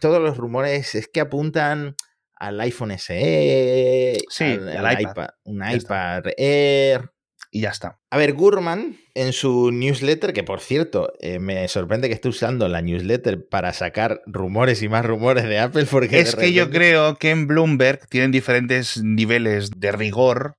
todos 0.00 0.22
los 0.22 0.38
rumores 0.38 0.94
es 0.94 1.06
que 1.06 1.20
apuntan 1.20 1.96
al 2.34 2.58
iPhone 2.62 2.98
SE, 2.98 4.18
sí, 4.28 4.44
al, 4.44 5.00
iPad. 5.00 5.28
un 5.44 5.62
iPad 5.70 6.24
Air 6.38 7.13
y 7.54 7.60
ya 7.60 7.70
está. 7.70 8.00
A 8.10 8.18
ver, 8.18 8.32
Gurman 8.32 8.96
en 9.14 9.32
su 9.32 9.70
newsletter, 9.70 10.32
que 10.32 10.42
por 10.42 10.60
cierto, 10.60 11.12
eh, 11.20 11.38
me 11.38 11.68
sorprende 11.68 12.08
que 12.08 12.14
esté 12.14 12.28
usando 12.28 12.66
la 12.66 12.82
newsletter 12.82 13.46
para 13.48 13.72
sacar 13.72 14.22
rumores 14.26 14.82
y 14.82 14.88
más 14.88 15.06
rumores 15.06 15.44
de 15.44 15.60
Apple, 15.60 15.86
porque... 15.88 16.18
Es 16.18 16.34
que 16.34 16.52
yo 16.52 16.68
creo 16.70 17.14
que 17.14 17.30
en 17.30 17.46
Bloomberg 17.46 18.08
tienen 18.08 18.32
diferentes 18.32 19.00
niveles 19.04 19.70
de 19.70 19.92
rigor 19.92 20.56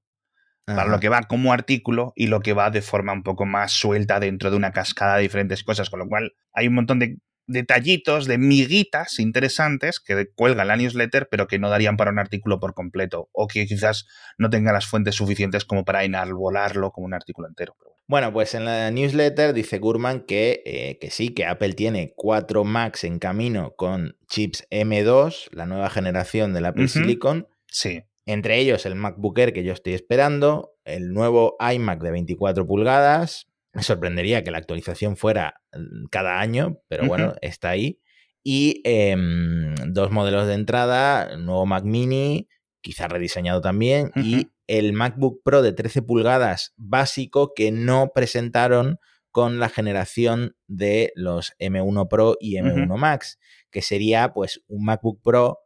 para 0.66 0.88
lo 0.88 1.02
que 1.02 1.10
va 1.10 1.24
como 1.24 1.52
artículo 1.52 2.14
y 2.16 2.28
lo 2.28 2.40
que 2.40 2.54
va 2.54 2.72
de 2.72 2.82
forma 2.82 3.12
un 3.12 3.24
poco 3.24 3.46
más 3.46 3.74
suelta 3.74 4.22
dentro 4.22 4.50
de 4.50 4.56
una 4.56 4.72
cascada 4.72 5.18
de 5.18 5.24
diferentes 5.24 5.66
cosas, 5.66 5.90
con 5.90 6.00
lo 6.00 6.08
cual 6.08 6.32
hay 6.54 6.70
un 6.70 6.76
montón 6.76 7.00
de 7.00 7.18
detallitos, 7.48 8.26
de 8.26 8.38
miguitas 8.38 9.20
interesantes 9.20 10.00
que 10.00 10.28
cuelgan 10.34 10.68
la 10.68 10.78
newsletter, 10.78 11.28
pero 11.30 11.48
que 11.48 11.60
no 11.60 11.70
darían 11.70 11.98
para 11.98 12.12
un 12.12 12.20
artículo 12.20 12.60
por 12.60 12.74
completo, 12.74 13.30
o 13.32 13.48
que 13.48 13.66
quizás 13.66 14.08
no 14.38 14.50
tenga 14.50 14.74
las 14.74 14.86
fuentes 14.86 15.16
suficientes 15.16 15.66
como 15.66 15.86
para 15.86 16.04
enarbolarlo 16.04 16.92
como 16.92 17.06
un 17.06 17.14
artículo 17.14 17.48
entero. 17.48 17.76
Bueno, 18.08 18.32
pues 18.32 18.54
en 18.54 18.66
la 18.66 18.92
newsletter 18.92 19.54
dice 19.54 19.80
Gurman 19.80 20.22
que, 20.22 20.62
eh, 20.66 21.00
que 21.00 21.10
sí, 21.10 21.30
que 21.30 21.46
Apple 21.46 21.74
tiene 21.74 22.14
cuatro 22.16 22.64
Macs 22.64 23.04
en 23.04 23.18
camino 23.18 23.74
con 23.76 24.16
chips 24.28 24.68
M2, 24.70 25.50
la 25.52 25.66
nueva 25.66 25.90
generación 25.90 26.54
del 26.54 26.66
Apple 26.66 26.88
Silicon. 26.88 27.48
Sí. 27.68 28.04
Entre 28.28 28.60
ellos 28.60 28.86
el 28.86 28.96
MacBook 28.96 29.38
Air 29.40 29.54
que 29.54 29.64
yo 29.64 29.74
estoy 29.74 29.94
esperando, 29.94 30.76
el 30.84 31.14
nuevo 31.14 31.58
iMac 31.60 32.02
de 32.02 32.12
24 32.12 32.68
pulgadas, 32.68 33.48
me 33.76 33.84
sorprendería 33.84 34.44
que 34.44 34.52
la 34.52 34.58
actualización 34.58 35.18
fuera 35.18 35.62
mm, 35.74 36.06
cada 36.10 36.40
año, 36.40 36.80
pero 36.88 37.06
bueno, 37.06 37.36
está 37.42 37.70
ahí. 37.70 38.00
Y 38.42 38.82
em, 38.86 39.76
dos 39.88 40.12
modelos 40.12 40.48
de 40.48 40.54
entrada, 40.54 41.36
nuevo 41.38 41.66
Mac 41.66 41.84
mini, 41.84 42.48
quizá 42.82 43.08
rediseñado 43.08 43.62
también, 43.62 44.12
y 44.16 44.52
el 44.68 44.94
MacBook 44.94 45.42
Pro 45.44 45.62
de 45.62 45.74
13 45.74 46.04
pulgadas 46.04 46.74
básico 46.78 47.54
que 47.54 47.72
no 47.72 48.12
presentaron 48.14 49.00
con 49.32 49.60
la 49.60 49.68
generación 49.68 50.56
de 50.68 51.12
los 51.16 51.54
M1 51.60 52.08
Pro 52.08 52.38
y 52.40 52.56
M1 52.56 52.98
Max, 52.98 53.40
que 53.72 53.82
sería 53.82 54.32
pues 54.32 54.64
un 54.68 54.86
MacBook 54.86 55.22
Pro 55.22 55.60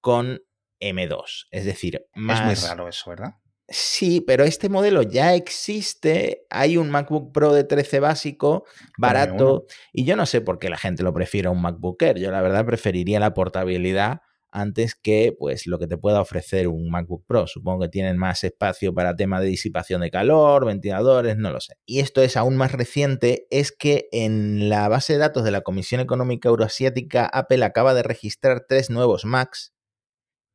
con 0.00 0.40
M2. 0.80 1.46
Es 1.50 1.64
decir, 1.64 2.06
más... 2.14 2.40
Es 2.50 2.62
muy 2.62 2.68
raro 2.68 2.88
eso, 2.88 3.10
¿verdad? 3.10 3.34
Sí, 3.72 4.20
pero 4.20 4.44
este 4.44 4.68
modelo 4.68 5.02
ya 5.02 5.34
existe. 5.34 6.44
Hay 6.50 6.76
un 6.76 6.90
MacBook 6.90 7.32
Pro 7.32 7.54
de 7.54 7.64
13 7.64 8.00
básico, 8.00 8.66
barato, 8.98 9.64
y 9.94 10.04
yo 10.04 10.14
no 10.14 10.26
sé 10.26 10.42
por 10.42 10.58
qué 10.58 10.68
la 10.68 10.76
gente 10.76 11.02
lo 11.02 11.14
prefiere 11.14 11.48
a 11.48 11.52
un 11.52 11.62
MacBook 11.62 12.02
Air. 12.02 12.18
Yo 12.18 12.30
la 12.30 12.42
verdad 12.42 12.66
preferiría 12.66 13.18
la 13.18 13.32
portabilidad 13.32 14.20
antes 14.50 14.94
que 14.94 15.34
pues 15.36 15.66
lo 15.66 15.78
que 15.78 15.86
te 15.86 15.96
pueda 15.96 16.20
ofrecer 16.20 16.68
un 16.68 16.90
MacBook 16.90 17.24
Pro. 17.26 17.46
Supongo 17.46 17.84
que 17.84 17.88
tienen 17.88 18.18
más 18.18 18.44
espacio 18.44 18.92
para 18.92 19.16
tema 19.16 19.40
de 19.40 19.46
disipación 19.46 20.02
de 20.02 20.10
calor, 20.10 20.66
ventiladores, 20.66 21.38
no 21.38 21.50
lo 21.50 21.60
sé. 21.60 21.78
Y 21.86 22.00
esto 22.00 22.20
es 22.20 22.36
aún 22.36 22.58
más 22.58 22.72
reciente, 22.72 23.46
es 23.50 23.72
que 23.72 24.08
en 24.12 24.68
la 24.68 24.86
base 24.88 25.14
de 25.14 25.18
datos 25.18 25.44
de 25.44 25.50
la 25.50 25.62
Comisión 25.62 26.02
Económica 26.02 26.50
Euroasiática, 26.50 27.24
Apple 27.24 27.64
acaba 27.64 27.94
de 27.94 28.02
registrar 28.02 28.66
tres 28.68 28.90
nuevos 28.90 29.24
Macs 29.24 29.72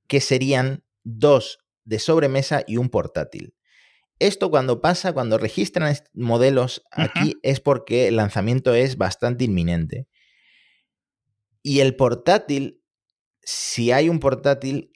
que 0.07 0.21
serían 0.21 0.83
dos 1.03 1.59
de 1.87 1.99
sobremesa 1.99 2.63
y 2.67 2.77
un 2.77 2.89
portátil. 2.89 3.55
Esto 4.19 4.51
cuando 4.51 4.81
pasa, 4.81 5.13
cuando 5.13 5.37
registran 5.37 5.95
modelos 6.13 6.83
aquí, 6.91 7.35
es 7.43 7.59
porque 7.59 8.07
el 8.07 8.17
lanzamiento 8.17 8.75
es 8.75 8.97
bastante 8.97 9.45
inminente. 9.45 10.07
Y 11.63 11.79
el 11.79 11.95
portátil, 11.95 12.83
si 13.41 13.91
hay 13.91 14.09
un 14.09 14.19
portátil 14.19 14.91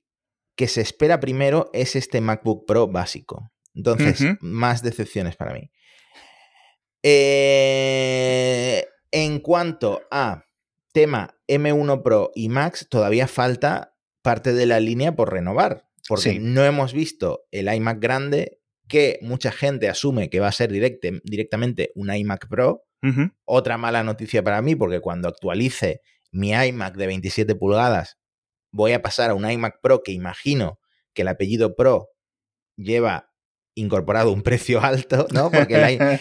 que 0.56 0.68
se 0.68 0.82
espera 0.82 1.20
primero, 1.20 1.70
es 1.74 1.96
este 1.96 2.20
MacBook 2.20 2.66
Pro 2.66 2.88
básico. 2.88 3.52
Entonces, 3.74 4.22
más 4.42 4.82
decepciones 4.82 5.38
para 5.38 5.54
mí. 5.54 5.72
Eh, 7.04 8.86
en 9.12 9.40
cuanto 9.40 10.02
a 10.12 10.46
tema 10.92 11.38
M1 11.48 12.04
Pro 12.04 12.32
y 12.36 12.50
Max, 12.50 12.88
todavía 12.90 13.28
falta 13.28 13.96
parte 14.22 14.52
de 14.54 14.66
la 14.66 14.80
línea 14.80 15.16
por 15.16 15.32
renovar 15.32 15.91
porque 16.16 16.40
no 16.42 16.66
hemos 16.66 16.92
visto 16.92 17.46
el 17.52 17.74
iMac 17.74 18.00
grande, 18.02 18.60
que 18.90 19.18
mucha 19.22 19.50
gente 19.50 19.88
asume 19.88 20.30
que 20.30 20.42
va 20.42 20.50
a 20.50 20.52
ser 20.52 20.70
directamente 20.70 21.92
un 21.96 22.14
iMac 22.14 22.50
Pro. 22.50 22.84
Otra 23.46 23.78
mala 23.78 24.04
noticia 24.04 24.44
para 24.44 24.62
mí, 24.62 24.76
porque 24.76 25.00
cuando 25.00 25.30
actualice 25.30 26.02
mi 26.32 26.52
iMac 26.52 26.96
de 26.98 27.08
27 27.08 27.56
pulgadas, 27.56 28.18
voy 28.72 28.92
a 28.92 29.02
pasar 29.02 29.30
a 29.30 29.36
un 29.36 29.50
iMac 29.50 29.80
Pro 29.82 30.04
que 30.04 30.12
imagino 30.12 30.80
que 31.14 31.22
el 31.22 31.30
apellido 31.30 31.76
Pro 31.76 32.10
lleva 32.76 33.30
incorporado 33.74 34.34
un 34.34 34.44
precio 34.44 34.84
alto, 34.84 35.28
¿no? 35.32 35.50
Porque 35.50 35.76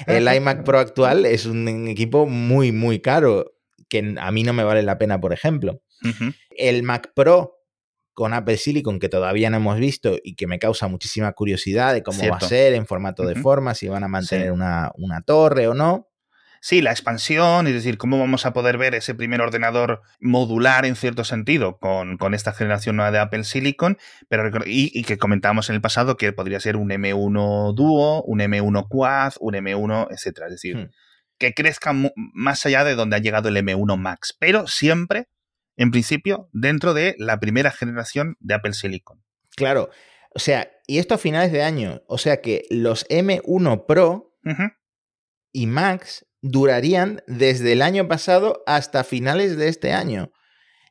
el, 0.07 0.35
iMac 0.37 0.63
Pro 0.63 0.79
actual 0.79 1.27
es 1.27 1.47
un 1.47 1.89
equipo 1.89 2.27
muy, 2.27 2.71
muy 2.71 3.01
caro, 3.01 3.51
que 3.89 4.15
a 4.17 4.31
mí 4.31 4.45
no 4.45 4.53
me 4.53 4.63
vale 4.63 4.85
la 4.85 4.99
pena, 4.99 5.21
por 5.21 5.33
ejemplo. 5.33 5.83
El 6.51 6.85
Mac 6.85 7.11
Pro 7.15 7.60
con 8.21 8.35
Apple 8.35 8.59
Silicon 8.59 8.99
que 8.99 9.09
todavía 9.09 9.49
no 9.49 9.57
hemos 9.57 9.79
visto 9.79 10.19
y 10.23 10.35
que 10.35 10.47
me 10.47 10.59
causa 10.59 10.89
muchísima 10.89 11.33
curiosidad 11.33 11.95
de 11.95 12.03
cómo 12.03 12.23
va 12.29 12.37
a 12.37 12.41
ser 12.41 12.75
en 12.75 12.85
formato 12.85 13.25
de 13.25 13.35
forma, 13.35 13.75
si 13.75 13.89
van 13.89 14.05
a 14.05 14.09
mantener 14.09 14.53
una, 14.53 14.93
torre 15.25 15.69
o 15.69 15.73
no. 15.73 16.07
Sí, 16.61 16.83
la 16.83 16.91
expansión, 16.91 17.67
es 17.67 17.73
decir, 17.73 17.97
cómo 17.97 18.19
vamos 18.19 18.45
a 18.45 18.53
poder 18.53 18.77
ver 18.77 18.95
ese 18.95 19.15
primer 19.15 19.41
ordenador 19.41 20.03
modular 20.21 20.85
en 20.85 20.97
cierto 20.97 21.25
sentido 21.25 21.79
con, 21.79 22.35
esta 22.35 22.53
generación 22.53 22.97
nueva 22.97 23.11
de 23.11 23.21
Apple 23.21 23.45
Silicon, 23.45 23.97
pero 24.29 24.51
y, 24.67 25.03
que 25.05 25.17
comentamos 25.17 25.71
en 25.71 25.77
el 25.77 25.81
pasado 25.81 26.19
que 26.19 26.35
podría 26.35 26.61
ser 26.61 26.77
un 26.77 26.91
M1 26.91 27.75
Duo, 27.75 28.23
un 28.25 28.41
M1 28.41 28.87
Quad, 28.87 29.33
un 29.41 29.55
M1, 29.55 30.09
etcétera. 30.11 30.49
Es 30.49 30.53
decir, 30.53 30.77
hmm. 30.77 30.91
que 31.39 31.55
crezca 31.55 31.95
más 32.15 32.67
allá 32.67 32.85
de 32.85 32.97
donde 32.97 33.17
ha 33.17 33.21
llegado 33.21 33.49
el 33.49 33.57
M1 33.57 33.97
Max, 33.97 34.37
pero 34.39 34.67
siempre 34.67 35.29
en 35.81 35.91
principio, 35.91 36.51
dentro 36.53 36.93
de 36.93 37.15
la 37.19 37.41
primera 37.41 37.71
generación 37.71 38.37
de 38.39 38.53
Apple 38.53 38.75
Silicon. 38.75 39.25
Claro, 39.57 39.89
o 40.35 40.39
sea, 40.39 40.71
y 40.87 40.99
esto 40.99 41.15
a 41.15 41.19
finales 41.19 41.53
de 41.53 41.63
año, 41.63 42.03
o 42.07 42.19
sea 42.19 42.43
que 42.43 42.67
los 42.69 43.09
M1 43.09 43.87
Pro 43.87 44.37
y 45.53 45.67
Max 45.67 46.27
durarían 46.43 47.23
desde 47.27 47.73
el 47.73 47.81
año 47.81 48.09
pasado 48.09 48.63
hasta 48.67 49.05
finales 49.05 49.57
de 49.57 49.69
este 49.69 49.95
año. 49.95 50.33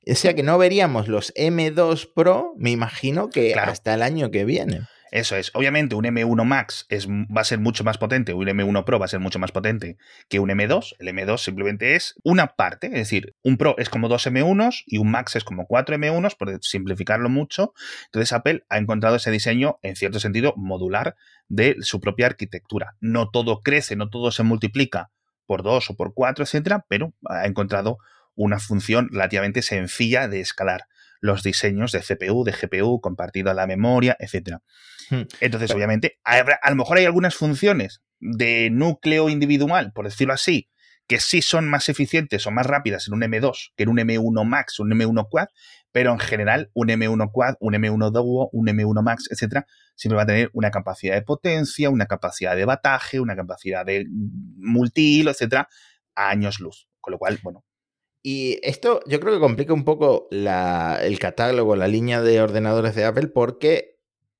O 0.07 0.15
sea 0.15 0.33
que 0.33 0.41
no 0.41 0.57
veríamos 0.57 1.07
los 1.07 1.35
M2 1.35 2.11
Pro, 2.15 2.55
me 2.57 2.71
imagino 2.71 3.29
que 3.29 3.53
hasta 3.53 3.93
el 3.93 4.01
año 4.01 4.31
que 4.31 4.43
viene. 4.43 4.87
Eso 5.11 5.35
es. 5.35 5.51
Obviamente, 5.53 5.95
un 5.95 6.05
M1 6.05 6.45
Max 6.45 6.85
es, 6.89 7.07
va 7.07 7.41
a 7.41 7.43
ser 7.43 7.59
mucho 7.59 7.83
más 7.83 7.97
potente, 7.97 8.33
un 8.33 8.47
M1 8.47 8.83
Pro 8.83 8.99
va 8.99 9.05
a 9.05 9.09
ser 9.09 9.19
mucho 9.19 9.39
más 9.39 9.51
potente 9.51 9.97
que 10.27 10.39
un 10.39 10.49
M2. 10.49 10.95
El 10.99 11.07
M2 11.07 11.37
simplemente 11.37 11.95
es 11.95 12.15
una 12.23 12.47
parte, 12.47 12.87
es 12.87 12.93
decir, 12.93 13.35
un 13.43 13.57
Pro 13.57 13.75
es 13.77 13.89
como 13.89 14.07
dos 14.07 14.27
M1s 14.27 14.83
y 14.85 14.97
un 14.97 15.11
Max 15.11 15.35
es 15.35 15.43
como 15.43 15.65
cuatro 15.65 15.95
M1s, 15.95 16.37
por 16.37 16.57
simplificarlo 16.61 17.29
mucho. 17.29 17.73
Entonces, 18.05 18.33
Apple 18.33 18.65
ha 18.69 18.77
encontrado 18.77 19.15
ese 19.15 19.31
diseño, 19.31 19.79
en 19.81 19.95
cierto 19.95 20.19
sentido, 20.19 20.53
modular 20.55 21.15
de 21.47 21.77
su 21.81 21.99
propia 21.99 22.27
arquitectura. 22.27 22.95
No 22.99 23.29
todo 23.29 23.61
crece, 23.61 23.95
no 23.95 24.09
todo 24.09 24.31
se 24.31 24.43
multiplica 24.43 25.11
por 25.45 25.63
dos 25.63 25.89
o 25.89 25.95
por 25.95 26.13
cuatro, 26.13 26.43
etcétera, 26.43 26.85
pero 26.87 27.13
ha 27.27 27.47
encontrado 27.47 27.97
una 28.35 28.59
función 28.59 29.09
relativamente 29.11 29.63
sencilla 29.63 30.27
de 30.27 30.41
escalar 30.41 30.85
los 31.19 31.43
diseños 31.43 31.91
de 31.91 32.01
CPU, 32.01 32.43
de 32.43 32.53
GPU, 32.53 33.01
compartido 33.01 33.51
a 33.51 33.53
la 33.53 33.67
memoria, 33.67 34.15
etcétera. 34.19 34.61
Hmm. 35.09 35.23
Entonces, 35.39 35.71
obviamente, 35.71 36.19
a, 36.23 36.69
lo 36.69 36.75
mejor 36.75 36.97
hay 36.97 37.05
algunas 37.05 37.35
funciones 37.35 38.01
de 38.19 38.69
núcleo 38.69 39.29
individual, 39.29 39.91
por 39.93 40.05
decirlo 40.05 40.33
así, 40.33 40.69
que 41.07 41.19
sí 41.19 41.41
son 41.41 41.67
más 41.67 41.89
eficientes 41.89 42.45
o 42.45 42.51
más 42.51 42.67
rápidas 42.67 43.07
en 43.07 43.15
un 43.15 43.21
M2 43.21 43.71
que 43.75 43.83
en 43.83 43.89
un 43.89 43.97
M1 43.97 44.45
Max, 44.45 44.79
un 44.79 44.91
M1 44.91 45.27
Quad, 45.27 45.47
pero 45.91 46.11
en 46.11 46.19
general 46.19 46.69
un 46.73 46.89
M1 46.89 47.31
Quad, 47.31 47.55
un 47.59 47.73
M1 47.73 48.11
Duo, 48.11 48.49
un 48.51 48.67
M1 48.67 49.01
Max, 49.01 49.27
etcétera, 49.31 49.65
siempre 49.95 50.17
va 50.17 50.23
a 50.23 50.27
tener 50.27 50.51
una 50.53 50.69
capacidad 50.69 51.15
de 51.15 51.23
potencia, 51.23 51.89
una 51.89 52.05
capacidad 52.05 52.55
de 52.55 52.65
bataje, 52.65 53.19
una 53.19 53.35
capacidad 53.35 53.83
de 53.85 54.05
multihilo, 54.57 55.31
etcétera, 55.31 55.67
a 56.13 56.29
años 56.29 56.59
luz. 56.59 56.87
Con 57.01 57.13
lo 57.13 57.17
cual, 57.17 57.39
bueno, 57.41 57.65
y 58.21 58.59
esto 58.63 59.01
yo 59.05 59.19
creo 59.19 59.33
que 59.33 59.39
complica 59.39 59.73
un 59.73 59.85
poco 59.85 60.27
el 60.31 61.19
catálogo, 61.19 61.75
la 61.75 61.87
línea 61.87 62.21
de 62.21 62.41
ordenadores 62.41 62.95
de 62.95 63.05
Apple, 63.05 63.27
porque 63.27 63.97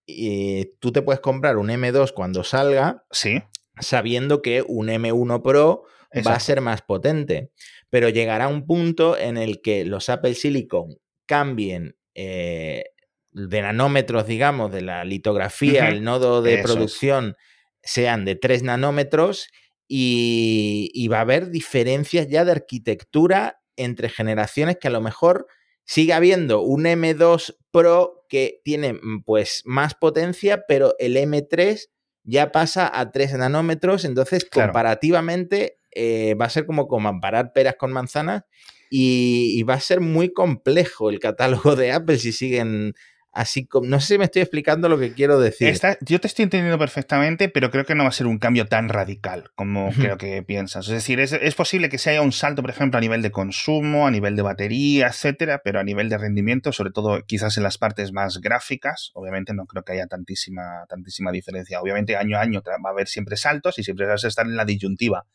eh, 0.08 0.74
tú 0.80 0.92
te 0.92 1.02
puedes 1.02 1.22
comprar 1.22 1.58
un 1.58 1.70
M2 1.70 2.14
cuando 2.14 2.44
salga, 2.44 3.06
sí. 3.12 3.42
sabiendo 3.80 4.42
que 4.42 4.64
un 4.68 4.88
M1 4.88 5.42
Pro 5.42 5.84
va 6.26 6.34
a 6.34 6.40
ser 6.40 6.62
más 6.62 6.82
potente. 6.82 7.52
Pero 7.90 8.10
llegará 8.10 8.48
un 8.48 8.66
punto 8.66 9.18
en 9.18 9.38
el 9.38 9.62
que 9.62 9.86
los 9.86 10.10
Apple 10.10 10.36
Silicon 10.36 10.98
cambien 11.26 11.96
eh, 12.16 12.86
de 13.32 13.62
nanómetros, 13.62 14.28
digamos, 14.28 14.72
de 14.72 14.82
la 14.82 15.06
litografía, 15.06 15.88
el 15.88 16.04
nodo 16.04 16.42
de 16.42 16.58
producción, 16.58 17.36
sean 17.82 18.26
de 18.26 18.36
3 18.36 18.64
nanómetros 18.64 19.48
y, 19.88 20.92
y, 20.94 21.08
va 21.08 21.20
a 21.20 21.22
haber 21.22 21.50
diferencias 21.50 22.28
ya 22.28 22.46
de 22.46 22.52
arquitectura 22.52 23.59
entre 23.80 24.10
generaciones 24.10 24.78
que 24.78 24.88
a 24.88 24.92
lo 24.92 25.02
mejor 25.02 25.48
sigue 25.86 26.14
habiendo 26.14 26.62
un 26.62 26.84
M2 26.84 27.56
Pro 27.72 28.26
que 28.30 28.62
tiene 28.64 28.94
mm, 28.94 29.24
pues 29.26 29.64
más 29.66 29.96
potencia, 29.96 30.66
pero 30.68 30.94
el 31.00 31.16
M3 31.16 31.90
ya 32.24 32.52
pasa 32.52 32.92
a 32.94 33.12
3 33.12 33.34
nanómetros, 33.34 34.06
entonces 34.06 34.46
comparativamente 34.46 35.80
eh, 35.92 36.36
va 36.36 36.46
a 36.46 36.50
ser 36.50 36.66
como 36.66 36.88
comparar 36.88 37.54
peras 37.54 37.76
con 37.76 37.92
manzanas 37.92 38.44
y, 38.92 39.54
y, 39.56 39.64
va 39.64 39.76
a 39.76 39.80
ser 39.80 40.00
muy 40.00 40.32
complejo 40.34 41.10
el 41.10 41.20
catálogo 41.20 41.76
de 41.76 41.92
Apple 41.92 42.18
si 42.18 42.32
siguen 42.32 42.94
Así 43.32 43.68
como, 43.68 43.88
no 43.88 44.00
sé 44.00 44.08
si 44.08 44.18
me 44.18 44.26
estoy 44.26 44.42
explicando 44.42 44.90
lo 44.90 44.98
que 44.98 45.14
quiero 45.14 45.40
decir. 45.40 45.78
yo 46.02 46.20
te 46.20 46.28
estoy 46.28 46.44
entendiendo 46.44 46.80
perfectamente, 46.80 47.48
pero 47.48 47.70
creo 47.70 47.86
que 47.86 47.94
no 47.94 48.04
va 48.04 48.10
a 48.10 48.14
ser 48.14 48.26
un 48.26 48.40
cambio 48.40 48.66
tan 48.66 48.90
radical 48.90 49.52
como 49.54 49.92
creo 49.92 50.18
que 50.18 50.42
piensas. 50.42 50.88
Es 50.88 50.94
decir, 50.94 51.20
es, 51.20 51.56
posible 51.56 51.90
que 51.90 52.00
se 52.00 52.10
haya 52.10 52.22
un 52.22 52.32
salto, 52.32 52.62
por 52.62 52.72
ejemplo, 52.72 52.98
a 52.98 53.02
nivel 53.02 53.22
de 53.22 53.32
consumo, 53.32 54.08
a 54.08 54.12
nivel 54.12 54.36
de 54.36 54.42
batería, 54.42 55.08
etcétera, 55.08 55.62
pero 55.64 55.80
a 55.80 55.84
nivel 55.84 56.10
de 56.10 56.18
rendimiento, 56.18 56.72
sobre 56.72 56.92
todo 56.92 57.22
quizás 57.26 57.58
en 57.58 57.64
las 57.64 57.78
partes 57.78 58.12
más 58.12 58.40
gráficas, 58.40 59.12
obviamente 59.14 59.54
no 59.54 59.66
creo 59.66 59.84
que 59.84 59.94
haya 59.94 60.08
tantísima, 60.08 60.86
tantísima 60.90 61.32
diferencia. 61.32 61.82
Obviamente, 61.82 62.16
año 62.16 62.38
a 62.38 62.42
año 62.42 62.64
va 62.66 62.90
a 62.90 62.92
haber 62.92 63.08
siempre 63.08 63.38
saltos 63.38 63.78
y 63.78 63.84
siempre 63.84 64.08
vas 64.08 64.26
a 64.26 64.28
estar 64.28 64.46
en 64.46 64.56
la 64.56 64.66
disyuntiva 64.66 65.26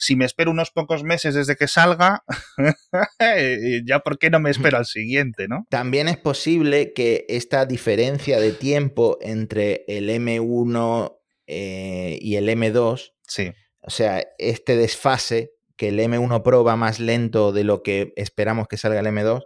si 0.00 0.16
me 0.16 0.24
espero 0.24 0.50
unos 0.50 0.70
pocos 0.70 1.04
meses 1.04 1.34
desde 1.34 1.56
que 1.56 1.68
salga, 1.68 2.24
ya 3.84 3.98
por 4.00 4.18
qué 4.18 4.30
no 4.30 4.40
me 4.40 4.48
espero 4.50 4.78
al 4.78 4.86
siguiente, 4.86 5.46
¿no? 5.46 5.66
También 5.68 6.08
es 6.08 6.16
posible 6.16 6.94
que 6.94 7.26
esta 7.28 7.66
diferencia 7.66 8.40
de 8.40 8.52
tiempo 8.52 9.18
entre 9.20 9.84
el 9.88 10.08
M1 10.08 11.18
eh, 11.46 12.18
y 12.18 12.36
el 12.36 12.48
M2, 12.48 13.12
sí. 13.26 13.52
o 13.82 13.90
sea, 13.90 14.24
este 14.38 14.76
desfase, 14.76 15.52
que 15.76 15.88
el 15.88 15.98
M1 15.98 16.42
Pro 16.42 16.64
va 16.64 16.76
más 16.76 16.98
lento 16.98 17.52
de 17.52 17.64
lo 17.64 17.82
que 17.82 18.14
esperamos 18.16 18.68
que 18.68 18.78
salga 18.78 19.00
el 19.00 19.06
M2, 19.06 19.44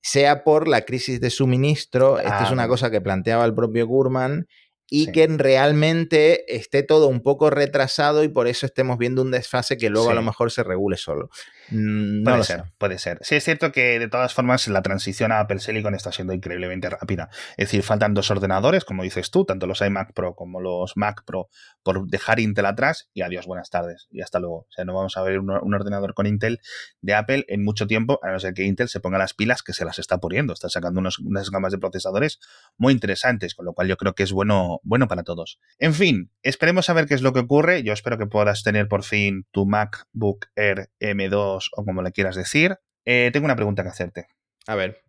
sea 0.00 0.44
por 0.44 0.68
la 0.68 0.82
crisis 0.82 1.20
de 1.20 1.30
suministro. 1.30 2.20
Esta 2.20 2.44
es 2.44 2.52
una 2.52 2.64
ah. 2.64 2.68
cosa 2.68 2.90
que 2.92 3.00
planteaba 3.00 3.44
el 3.44 3.54
propio 3.54 3.86
Gurman 3.88 4.46
y 4.90 5.12
que 5.12 5.26
realmente 5.26 6.56
esté 6.56 6.82
todo 6.82 7.08
un 7.08 7.20
poco 7.20 7.50
retrasado 7.50 8.24
y 8.24 8.28
por 8.28 8.48
eso 8.48 8.66
estemos 8.66 8.98
viendo 8.98 9.22
un 9.22 9.30
desfase 9.30 9.76
que 9.76 9.90
luego 9.90 10.10
a 10.10 10.14
lo 10.14 10.22
mejor 10.22 10.50
se 10.50 10.62
regule 10.64 10.96
solo. 10.96 11.30
Mm, 11.70 12.22
no 12.22 12.30
puede 12.30 12.44
ser, 12.44 12.64
puede 12.78 12.98
ser. 12.98 13.18
Sí, 13.22 13.36
es 13.36 13.44
cierto 13.44 13.72
que 13.72 13.98
de 13.98 14.08
todas 14.08 14.32
formas 14.34 14.66
la 14.68 14.82
transición 14.82 15.32
a 15.32 15.40
Apple 15.40 15.58
Silicon 15.58 15.94
está 15.94 16.12
siendo 16.12 16.32
increíblemente 16.32 16.88
rápida. 16.88 17.28
Es 17.56 17.68
decir, 17.68 17.82
faltan 17.82 18.14
dos 18.14 18.30
ordenadores, 18.30 18.84
como 18.84 19.02
dices 19.02 19.30
tú, 19.30 19.44
tanto 19.44 19.66
los 19.66 19.80
iMac 19.80 20.12
Pro 20.12 20.34
como 20.34 20.60
los 20.60 20.96
Mac 20.96 21.24
Pro, 21.24 21.48
por 21.82 22.06
dejar 22.06 22.40
Intel 22.40 22.66
atrás 22.66 23.10
y 23.12 23.22
adiós, 23.22 23.46
buenas 23.46 23.70
tardes 23.70 24.06
y 24.10 24.22
hasta 24.22 24.38
luego. 24.38 24.60
O 24.60 24.66
sea, 24.70 24.84
no 24.84 24.94
vamos 24.94 25.16
a 25.16 25.22
ver 25.22 25.38
un, 25.38 25.50
ordenador 25.50 26.14
con 26.14 26.26
Intel 26.26 26.60
de 27.00 27.14
Apple 27.14 27.44
en 27.48 27.64
mucho 27.64 27.86
tiempo, 27.86 28.18
a 28.22 28.30
no 28.30 28.40
ser 28.40 28.54
que 28.54 28.64
Intel 28.64 28.88
se 28.88 29.00
ponga 29.00 29.18
las 29.18 29.34
pilas 29.34 29.62
que 29.62 29.72
se 29.72 29.84
las 29.84 29.98
está 29.98 30.18
poniendo. 30.18 30.52
Está 30.52 30.68
sacando 30.68 31.00
unas 31.00 31.50
gamas 31.50 31.72
de 31.72 31.78
procesadores 31.78 32.38
muy 32.76 32.92
interesantes, 32.92 33.54
con 33.54 33.66
lo 33.66 33.74
cual 33.74 33.88
yo 33.88 33.96
creo 33.96 34.14
que 34.14 34.22
es 34.22 34.32
bueno, 34.32 34.80
bueno 34.82 35.08
para 35.08 35.22
todos. 35.22 35.58
En 35.78 35.94
fin, 35.94 36.30
esperemos 36.42 36.88
a 36.88 36.94
ver 36.94 37.06
qué 37.06 37.14
es 37.14 37.22
lo 37.22 37.32
que 37.32 37.40
ocurre. 37.40 37.82
Yo 37.82 37.92
espero 37.92 38.18
que 38.18 38.26
puedas 38.26 38.62
tener 38.62 38.88
por 38.88 39.04
fin 39.04 39.46
tu 39.50 39.66
MacBook 39.66 40.46
Air 40.56 40.90
M2 41.00 41.57
o 41.72 41.84
como 41.84 42.02
le 42.02 42.12
quieras 42.12 42.36
decir. 42.36 42.78
Eh, 43.04 43.30
tengo 43.32 43.44
una 43.44 43.56
pregunta 43.56 43.82
que 43.82 43.88
hacerte. 43.88 44.28
A 44.66 44.74
ver. 44.74 45.02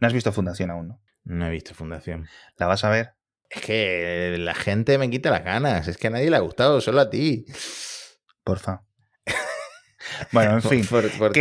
No 0.00 0.06
has 0.06 0.12
visto 0.12 0.32
Fundación 0.32 0.70
aún, 0.70 0.88
¿no? 0.88 1.00
No 1.24 1.46
he 1.46 1.50
visto 1.50 1.74
Fundación. 1.74 2.28
¿La 2.56 2.66
vas 2.66 2.84
a 2.84 2.90
ver? 2.90 3.14
Es 3.48 3.62
que 3.62 4.36
la 4.38 4.54
gente 4.54 4.98
me 4.98 5.08
quita 5.10 5.30
las 5.30 5.44
ganas. 5.44 5.88
Es 5.88 5.96
que 5.96 6.08
a 6.08 6.10
nadie 6.10 6.30
le 6.30 6.36
ha 6.36 6.40
gustado, 6.40 6.80
solo 6.80 7.00
a 7.00 7.10
ti. 7.10 7.46
Porfa. 8.44 8.87
Bueno, 10.32 10.54
en 10.54 10.62
fin. 10.62 10.86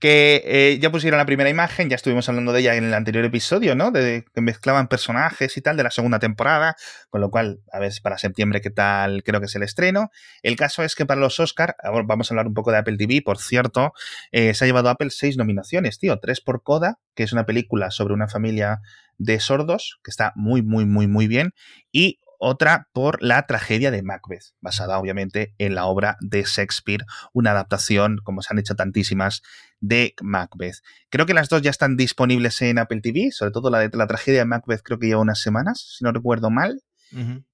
que, 0.00 0.42
eh, 0.44 0.78
ya 0.80 0.90
pusieron 0.90 1.18
la 1.18 1.26
primera 1.26 1.50
imagen, 1.50 1.88
ya 1.88 1.96
estuvimos 1.96 2.28
hablando 2.28 2.52
de 2.52 2.60
ella 2.60 2.74
en 2.76 2.84
el 2.84 2.94
anterior 2.94 3.24
episodio, 3.24 3.74
¿no? 3.74 3.90
De 3.90 4.24
que 4.34 4.40
mezclaban 4.40 4.88
personajes 4.88 5.56
y 5.56 5.60
tal 5.60 5.76
de 5.76 5.82
la 5.82 5.90
segunda 5.90 6.18
temporada, 6.18 6.76
con 7.10 7.20
lo 7.20 7.30
cual, 7.30 7.60
a 7.72 7.78
ver 7.78 7.92
si 7.92 8.00
para 8.00 8.18
septiembre 8.18 8.60
qué 8.60 8.70
tal 8.70 9.22
creo 9.22 9.40
que 9.40 9.46
es 9.46 9.54
el 9.54 9.62
estreno. 9.62 10.10
El 10.42 10.56
caso 10.56 10.82
es 10.82 10.94
que 10.94 11.06
para 11.06 11.20
los 11.20 11.40
Oscar, 11.40 11.76
vamos 12.04 12.30
a 12.30 12.34
hablar 12.34 12.46
un 12.46 12.54
poco 12.54 12.72
de 12.72 12.78
Apple 12.78 12.96
TV, 12.96 13.22
por 13.22 13.38
cierto, 13.38 13.92
eh, 14.32 14.54
se 14.54 14.64
ha 14.64 14.66
llevado 14.66 14.88
Apple 14.88 15.10
seis 15.10 15.36
nominaciones, 15.36 15.98
tío, 15.98 16.18
tres 16.18 16.40
por 16.40 16.62
Coda, 16.62 16.98
que 17.14 17.22
es 17.22 17.32
una 17.32 17.46
película 17.46 17.90
sobre 17.90 18.14
una 18.14 18.28
familia 18.28 18.80
de 19.18 19.40
sordos, 19.40 19.98
que 20.04 20.10
está 20.10 20.32
muy, 20.36 20.62
muy, 20.62 20.84
muy, 20.84 21.06
muy 21.06 21.26
bien, 21.26 21.52
y 21.90 22.20
otra 22.38 22.88
por 22.92 23.22
la 23.22 23.46
tragedia 23.46 23.90
de 23.90 24.02
Macbeth, 24.02 24.54
basada 24.60 24.98
obviamente 24.98 25.54
en 25.58 25.74
la 25.74 25.86
obra 25.86 26.16
de 26.20 26.44
Shakespeare, 26.44 27.04
una 27.32 27.52
adaptación, 27.52 28.18
como 28.22 28.42
se 28.42 28.48
han 28.52 28.58
hecho 28.58 28.74
tantísimas, 28.74 29.42
de 29.80 30.14
Macbeth. 30.22 30.76
Creo 31.10 31.26
que 31.26 31.34
las 31.34 31.48
dos 31.48 31.62
ya 31.62 31.70
están 31.70 31.96
disponibles 31.96 32.60
en 32.62 32.78
Apple 32.78 33.00
TV, 33.00 33.30
sobre 33.30 33.52
todo 33.52 33.70
la 33.70 33.80
de 33.80 33.90
la 33.96 34.06
tragedia 34.06 34.40
de 34.40 34.46
Macbeth 34.46 34.82
creo 34.82 34.98
que 34.98 35.06
lleva 35.06 35.20
unas 35.20 35.40
semanas, 35.40 35.96
si 35.98 36.04
no 36.04 36.12
recuerdo 36.12 36.50
mal. 36.50 36.82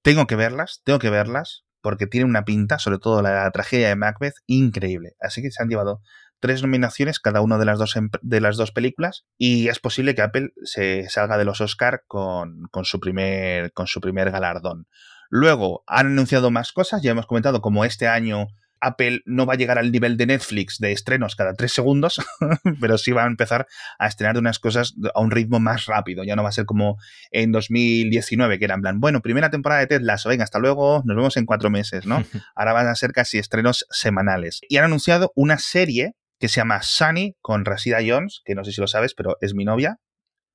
Tengo 0.03 0.27
que 0.27 0.35
verlas, 0.35 0.81
tengo 0.85 0.99
que 0.99 1.11
verlas, 1.11 1.65
porque 1.83 2.07
tiene 2.07 2.27
una 2.27 2.45
pinta, 2.45 2.79
sobre 2.79 2.99
todo 2.99 3.23
la, 3.23 3.45
la 3.45 3.51
tragedia 3.51 3.89
de 3.89 3.97
Macbeth, 3.97 4.35
increíble. 4.47 5.15
Así 5.21 5.43
que 5.43 5.51
se 5.51 5.63
han 5.63 5.69
llevado 5.69 6.01
tres 6.43 6.61
nominaciones 6.61 7.21
cada 7.21 7.41
una 7.41 7.57
de 7.57 7.65
las 7.65 7.79
dos, 7.79 7.95
de 8.21 8.41
las 8.41 8.57
dos 8.57 8.73
películas 8.73 9.25
y 9.39 9.69
es 9.69 9.79
posible 9.79 10.15
que 10.15 10.23
Apple 10.23 10.51
se 10.65 11.09
salga 11.09 11.39
de 11.39 11.45
los 11.45 11.61
Oscar 11.61 12.03
con, 12.07 12.65
con, 12.71 12.85
su, 12.85 13.01
primer, 13.01 13.73
con 13.73 13.87
su 13.87 14.01
primer 14.01 14.31
galardón. 14.33 14.87
Luego 15.31 15.85
han 15.87 16.09
anunciado 16.09 16.51
más 16.51 16.73
cosas, 16.73 17.01
ya 17.01 17.13
hemos 17.13 17.27
comentado 17.27 17.63
como 17.63 17.85
este 17.85 18.09
año 18.09 18.49
Apple 18.83 19.23
no 19.25 19.47
va 19.47 19.55
a 19.55 19.57
llegar 19.57 19.79
al 19.79 19.93
nivel 19.93 20.17
de 20.17 20.27
Netflix 20.27 20.79
de 20.79 20.93
estrenos 20.93 21.37
cada 21.37 21.55
tres 21.55 21.73
segundos, 21.73 22.21
pero 22.81 22.99
sí 22.99 23.13
va 23.13 23.23
a 23.23 23.29
empezar 23.29 23.67
a 23.99 24.09
estrenar 24.09 24.37
unas 24.37 24.59
cosas 24.59 24.95
a 25.15 25.21
un 25.21 25.31
ritmo 25.31 25.61
más 25.61 25.87
rápido. 25.87 26.25
Ya 26.25 26.37
no 26.37 26.43
va 26.43 26.49
a 26.49 26.53
ser 26.53 26.67
como 26.67 26.99
en 27.31 27.53
2019, 27.53 28.59
que 28.59 28.65
era 28.65 28.75
en 28.75 28.83
plan, 28.83 29.01
bueno, 29.01 29.23
primera 29.23 29.51
temporada 29.51 29.81
de 29.81 29.87
Ted 29.87 30.03
Lasso, 30.03 30.29
venga, 30.29 30.45
hasta 30.45 30.59
luego, 30.59 31.03
nos 31.05 31.17
vemos 31.17 31.37
en 31.37 31.47
cuatro 31.47 31.71
meses, 31.71 32.05
¿no? 32.07 32.25
Ahora 32.57 32.73
van 32.73 32.89
a 32.89 32.95
ser 32.97 33.13
casi 33.13 33.39
estrenos 33.39 33.87
semanales. 33.91 34.61
Y 34.69 34.77
han 34.79 34.85
anunciado 34.85 35.33
una 35.37 35.59
serie 35.59 36.17
que 36.43 36.49
se 36.49 36.57
llama 36.57 36.83
Sunny 36.83 37.37
con 37.41 37.65
Rasida 37.65 37.99
Jones, 38.05 38.43
que 38.45 38.57
no 38.57 38.65
sé 38.65 38.73
si 38.73 38.81
lo 38.81 38.89
sabes, 38.89 39.15
pero 39.15 39.39
es 39.41 39.55
mi 39.55 39.65
novia. 39.65 40.01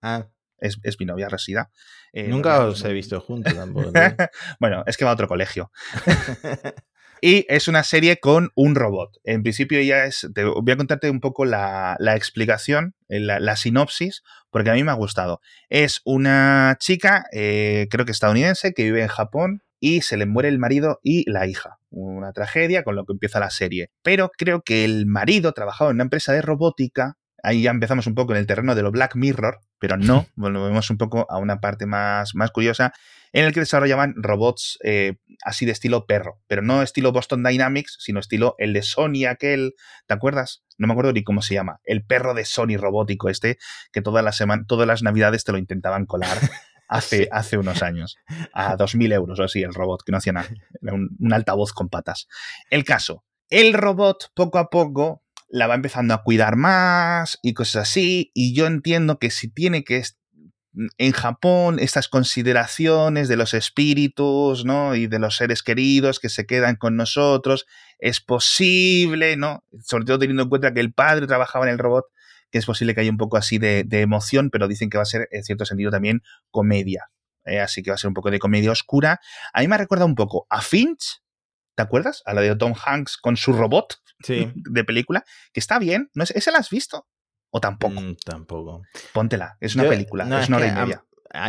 Ah. 0.02 0.28
Es, 0.58 0.80
mi 1.00 1.06
novia 1.06 1.30
Rasida. 1.30 1.72
Eh, 2.12 2.28
Nunca 2.28 2.60
os 2.66 2.84
he 2.84 2.92
visto 2.92 3.22
juntos 3.22 3.56
tampoco. 3.56 3.94
bueno, 4.60 4.84
es 4.86 4.98
que 4.98 5.06
va 5.06 5.12
a 5.12 5.14
otro 5.14 5.30
colegio. 5.30 5.72
Y 7.20 7.48
es 7.50 7.68
una 7.68 7.84
serie 7.84 8.20
con 8.20 8.52
un 8.54 8.76
robot. 8.76 9.18
En 9.24 9.42
principio 9.42 9.82
ya 9.82 10.06
es... 10.06 10.28
Te 10.36 10.44
voy 10.44 10.72
a 10.72 10.78
contarte 10.78 11.10
un 11.10 11.20
poco 11.20 11.46
la, 11.46 11.96
la 11.98 12.16
explicación, 12.16 12.94
eh, 13.10 13.20
la, 13.20 13.40
la, 13.40 13.56
sinopsis, 13.56 14.22
porque 14.52 14.70
a 14.70 14.74
mí 14.74 14.84
me 14.84 14.92
ha 14.92 14.94
gustado. 14.94 15.42
Es 15.68 16.02
una 16.06 16.78
chica, 16.80 17.26
eh, 17.32 17.88
creo 17.90 18.06
que 18.06 18.12
estadounidense, 18.12 18.72
que 18.76 18.84
vive 18.84 19.02
en 19.02 19.08
Japón 19.08 19.64
y 19.80 20.02
se 20.02 20.18
le 20.18 20.26
muere 20.26 20.50
el 20.50 20.60
marido 20.60 21.00
y 21.04 21.30
la 21.30 21.48
hija. 21.48 21.78
Una 21.90 22.34
tragedia 22.34 22.84
con 22.84 22.96
lo 22.96 23.06
que 23.06 23.14
empieza 23.14 23.40
la 23.40 23.50
serie. 23.50 23.92
Pero 24.04 24.32
creo 24.38 24.62
que 24.62 24.86
el 24.86 25.06
marido 25.06 25.54
trabajaba 25.54 25.92
en 25.92 25.98
una 25.98 26.04
empresa 26.04 26.34
de 26.34 26.42
robótica 26.42 27.18
ahí 27.44 27.62
ya 27.62 27.72
empezamos 27.72 28.08
un 28.08 28.16
poco 28.16 28.34
en 28.34 28.40
el 28.40 28.48
terreno 28.48 28.76
de 28.76 28.82
lo 28.82 28.92
Black 28.92 29.16
Mirror, 29.16 29.62
pero 29.80 29.98
no, 29.98 30.28
volvemos 30.36 30.90
un 30.90 30.98
poco 30.98 31.26
a 31.30 31.38
una 31.38 31.60
parte 31.60 31.86
más, 31.86 32.36
más 32.36 32.52
curiosa, 32.52 32.94
en 33.34 33.46
el 33.46 33.54
que 33.54 33.60
desarrollaban 33.60 34.16
robots 34.18 34.78
eh, 34.84 35.18
así 35.44 35.66
de 35.66 35.72
estilo 35.72 36.06
perro, 36.06 36.42
pero 36.48 36.62
no 36.62 36.82
estilo 36.82 37.12
Boston 37.12 37.44
Dynamics, 37.44 37.98
sino 38.00 38.20
estilo 38.20 38.56
el 38.58 38.74
de 38.74 38.82
Sony 38.82 39.26
aquel, 39.30 39.74
¿te 40.08 40.14
acuerdas? 40.14 40.64
No 40.78 40.88
me 40.88 40.94
acuerdo 40.94 41.14
ni 41.14 41.24
cómo 41.24 41.42
se 41.42 41.54
llama, 41.54 41.80
el 41.84 42.06
perro 42.06 42.34
de 42.34 42.46
Sony 42.46 42.78
robótico 42.78 43.30
este, 43.30 43.58
que 43.92 44.02
todas 44.02 44.24
las, 44.24 44.42
todas 44.68 44.88
las 44.88 45.04
navidades 45.04 45.44
te 45.44 45.52
lo 45.52 45.58
intentaban 45.58 46.06
colar. 46.06 46.38
Hace, 46.88 47.28
hace 47.32 47.58
unos 47.58 47.84
años, 47.84 48.18
a 48.54 48.76
2.000 48.78 49.14
euros 49.14 49.40
o 49.40 49.44
así, 49.44 49.62
el 49.62 49.74
robot, 49.74 50.04
que 50.04 50.12
no 50.12 50.20
hacía 50.20 50.34
nada, 50.34 50.48
era 50.82 50.94
un, 50.94 51.10
un 51.20 51.34
altavoz 51.34 51.74
con 51.74 51.90
patas. 51.90 52.28
El 52.70 52.86
caso, 52.86 53.26
el 53.50 53.74
robot 53.74 54.32
poco 54.34 54.58
a 54.58 54.70
poco 54.70 55.24
la 55.50 55.68
va 55.68 55.76
empezando 55.76 56.14
a 56.14 56.24
cuidar 56.24 56.56
más 56.56 57.40
y 57.42 57.54
cosas 57.54 57.90
así. 57.90 58.32
Y 58.34 58.54
yo 58.54 58.68
entiendo 58.68 59.20
que 59.20 59.32
si 59.32 59.48
tiene 59.48 59.84
que 59.84 60.04
en 60.98 61.12
Japón 61.12 61.80
estas 61.80 62.08
consideraciones 62.08 63.28
de 63.28 63.38
los 63.38 63.54
espíritus, 63.54 64.66
¿no? 64.66 64.96
Y 64.96 65.08
de 65.08 65.20
los 65.20 65.36
seres 65.36 65.64
queridos 65.64 66.20
que 66.20 66.30
se 66.30 66.46
quedan 66.46 66.76
con 66.76 66.96
nosotros, 66.96 67.66
es 68.00 68.22
posible, 68.22 69.38
¿no? 69.38 69.64
Sobre 69.84 70.06
todo 70.06 70.20
teniendo 70.20 70.44
en 70.44 70.50
cuenta 70.50 70.74
que 70.74 70.82
el 70.82 70.94
padre 70.94 71.26
trabajaba 71.26 71.66
en 71.66 71.72
el 71.72 71.80
robot, 71.80 72.06
que 72.52 72.58
es 72.58 72.66
posible 72.66 72.96
que 72.96 73.02
haya 73.02 73.12
un 73.12 73.18
poco 73.18 73.38
así 73.38 73.58
de, 73.58 73.86
emoción, 73.92 74.50
pero 74.50 74.68
dicen 74.68 74.90
que 74.90 74.98
va 74.98 75.04
a 75.04 75.06
ser 75.06 75.28
en 75.32 75.44
cierto 75.44 75.66
sentido 75.66 75.92
también 75.92 76.22
comedia. 76.52 77.10
¿eh? 77.46 77.60
Así 77.60 77.84
que 77.84 77.92
va 77.92 77.96
a 77.96 77.98
ser 77.98 78.08
un 78.08 78.14
poco 78.14 78.32
de 78.32 78.40
comedia 78.40 78.72
oscura. 78.72 79.20
A 79.54 79.62
mí 79.62 79.68
me 79.68 79.78
recuerda 79.78 80.06
un 80.06 80.16
poco 80.16 80.48
a 80.50 80.62
Finch, 80.62 81.22
¿te 81.76 81.84
acuerdas? 81.84 82.24
A 82.26 82.34
la 82.34 82.42
de 82.42 82.56
Tom 82.56 82.74
Hanks 82.74 83.18
con 83.18 83.38
su 83.38 83.54
robot 83.54 84.02
sí. 84.24 84.52
de 84.56 84.84
película, 84.84 85.24
que 85.52 85.60
está 85.60 85.80
bien. 85.80 86.10
¿No 86.14 86.24
es, 86.24 86.32
¿Ese 86.32 86.52
la 86.52 86.60
has 86.60 86.70
visto? 86.70 87.08
¿O 87.50 87.60
tampoco? 87.60 88.00
Mm, 88.00 88.16
tampoco. 88.26 88.84
Póntela, 89.14 89.58
es 89.60 89.76
una 89.76 89.88
película, 89.88 90.24
es 90.42 90.48
una 90.48 90.58
hora 90.58 90.68
y 90.68 90.72
media. 90.72 91.04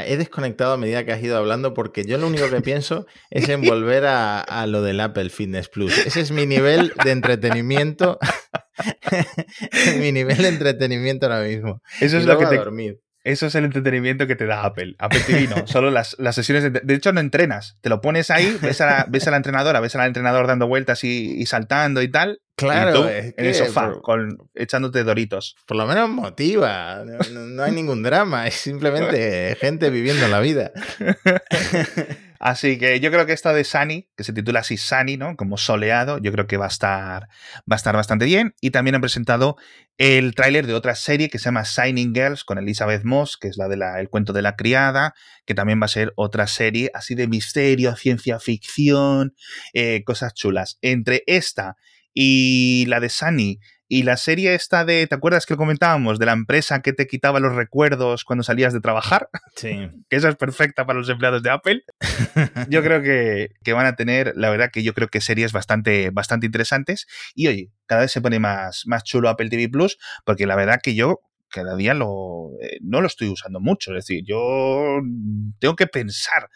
he 0.07 0.17
desconectado 0.17 0.75
a 0.75 0.77
medida 0.77 1.05
que 1.05 1.13
has 1.13 1.23
ido 1.23 1.37
hablando 1.37 1.75
porque 1.75 2.05
yo 2.05 2.19
lo 2.19 2.29
único 2.29 2.49
que 2.51 2.61
pienso 2.61 3.07
es 3.31 3.49
en 3.49 3.63
volver 3.63 4.07
a, 4.07 4.41
a, 4.41 4.67
lo 4.67 4.83
del 4.83 5.01
Apple 5.01 5.31
Fitness 5.31 5.69
Plus. 5.69 5.97
Ese 6.07 6.21
es 6.21 6.31
mi 6.31 6.47
nivel 6.47 6.93
de 7.05 7.11
entretenimiento. 7.11 8.19
mi 9.99 10.13
nivel 10.13 10.39
de 10.39 10.49
entretenimiento 10.49 11.27
ahora 11.27 11.43
mismo. 11.43 11.83
Eso 12.01 12.19
es 12.19 12.25
lo 12.25 12.39
que 12.39 12.47
te, 12.47 12.57
dormir. 12.57 13.01
Eso 13.25 13.47
es 13.47 13.55
el 13.55 13.65
entretenimiento 13.65 14.27
que 14.27 14.37
te 14.37 14.47
da 14.47 14.65
Apple. 14.65 14.95
Apple 14.99 15.21
TV 15.27 15.49
no, 15.49 15.67
solo 15.67 15.91
las, 15.91 16.17
las 16.19 16.35
sesiones 16.35 16.63
de... 16.65 16.71
De 16.71 16.95
hecho, 16.95 17.13
no 17.13 17.21
entrenas. 17.21 17.77
Te 17.81 17.89
lo 17.89 18.01
pones 18.01 18.31
ahí, 18.31 18.57
ves 18.63 18.81
a 18.81 18.87
la, 18.87 19.07
ves 19.09 19.27
a 19.29 19.31
la 19.31 19.37
entrenadora, 19.37 19.81
ves 19.81 19.95
al 19.97 20.07
entrenador 20.07 20.47
dando 20.47 20.67
vueltas 20.67 21.05
y, 21.05 21.35
y 21.39 21.47
saltando 21.47 22.01
y 22.01 22.09
tal. 22.09 22.41
Claro, 22.57 22.91
y 22.91 22.93
tú 22.95 23.09
en 23.09 23.47
el 23.47 23.55
sofá, 23.55 23.93
por, 23.93 24.03
con, 24.03 24.39
echándote 24.55 25.05
doritos. 25.05 25.57
Por 25.67 25.77
lo 25.77 25.87
menos 25.87 26.09
motiva. 26.09 27.05
No, 27.05 27.41
no 27.41 27.63
hay 27.63 27.73
ningún 27.73 28.03
drama. 28.03 28.47
Es 28.47 28.55
simplemente 28.55 29.57
gente 29.61 29.91
viviendo 29.91 30.27
la 30.29 30.41
vida. 30.41 30.73
Así 32.39 32.79
que 32.79 33.01
yo 33.01 33.11
creo 33.11 33.27
que 33.27 33.33
esta 33.33 33.53
de 33.53 33.65
Sunny, 33.65 34.09
que 34.17 34.25
se 34.25 34.33
titula 34.33 34.61
así 34.61 34.77
Sunny, 34.77 35.17
¿no? 35.17 35.37
Como 35.37 35.57
soleado, 35.57 36.19
yo 36.19 36.31
creo 36.33 36.47
que 36.47 36.57
va 36.57 36.67
a 36.67 36.69
estar, 36.69 37.29
bastante 37.67 38.25
bien. 38.25 38.55
Y 38.61 38.71
también 38.71 38.95
han 38.95 39.01
presentado 39.01 39.57
el 39.97 40.35
tráiler 40.35 40.67
de 40.67 40.75
otra 40.75 40.95
serie 40.95 41.29
que 41.29 41.39
se 41.39 41.47
llama 41.47 41.65
Signing 41.65 42.15
Girls 42.15 42.45
con 42.45 42.59
Elizabeth 42.59 43.05
Moss, 43.05 43.37
que 43.37 43.49
es 43.49 43.57
la 43.57 43.69
del 43.69 43.83
el 43.83 44.09
cuento 44.09 44.33
de 44.33 44.43
la 44.43 44.57
criada, 44.57 45.15
que 45.45 45.55
también 45.55 45.81
va 45.81 45.87
a 45.87 45.89
ser 45.89 46.13
otra 46.17 46.47
serie 46.47 46.91
así 46.95 47.15
de 47.15 47.27
misterio, 47.27 47.97
ciencia 47.97 48.39
ficción, 48.39 49.35
eh, 49.73 50.03
cosas 50.05 50.35
chulas. 50.35 50.79
Entre 50.83 51.25
esta 51.27 51.77
y 52.15 52.85
la 52.89 53.01
de 53.01 53.09
Sunny 53.09 53.59
y 53.89 54.03
la 54.03 54.19
serie 54.19 54.55
esta 54.55 54.85
de, 54.85 55.07
¿te 55.07 55.15
acuerdas 55.15 55.47
que 55.47 55.55
lo 55.55 55.59
comentábamos? 55.59 56.19
De 56.19 56.27
la 56.27 56.33
empresa 56.33 56.83
que 56.83 56.93
te 56.93 57.07
quitaba 57.07 57.41
los 57.41 57.55
recuerdos 57.55 58.25
cuando 58.25 58.43
salías 58.43 58.75
de 58.75 58.81
trabajar. 58.81 59.31
Sí. 59.57 59.91
que 60.11 60.17
esa 60.17 60.29
es 60.29 60.37
perfecta 60.37 60.85
para 60.87 60.99
los 60.99 61.09
empleados 61.09 61.43
de 61.43 61.51
Apple. 61.51 61.85
yo 62.69 62.83
creo 62.83 63.03
que, 63.03 63.51
que, 63.65 63.73
van 63.73 63.87
a 63.87 63.97
tener, 63.97 64.35
la 64.37 64.51
verdad 64.51 64.71
que 64.71 64.83
yo 64.83 64.93
creo 64.93 65.09
que 65.09 65.23
series 65.23 65.53
bastante, 65.53 66.11
bastante 66.11 66.47
interesantes. 66.47 67.07
Y 67.35 67.49
oye, 67.49 67.71
cada 67.87 68.03
vez 68.03 68.13
se 68.13 68.21
pone 68.21 68.39
más, 68.39 68.83
más 68.87 69.05
chulo 69.05 69.31
Apple 69.31 69.49
TV 69.49 69.71
Plus, 69.71 69.99
porque 70.25 70.47
la 70.47 70.55
verdad 70.55 70.81
que 70.83 70.95
yo 70.95 71.21
cada 71.51 71.75
día 71.77 71.95
lo, 71.95 72.51
eh, 72.61 72.79
no 72.83 73.01
lo 73.01 73.07
estoy 73.07 73.29
usando 73.29 73.59
mucho. 73.59 73.93
Es 73.93 74.07
decir, 74.07 74.23
yo 74.27 75.01
tengo 75.61 75.77
que 75.77 75.87
pensar, 75.87 76.51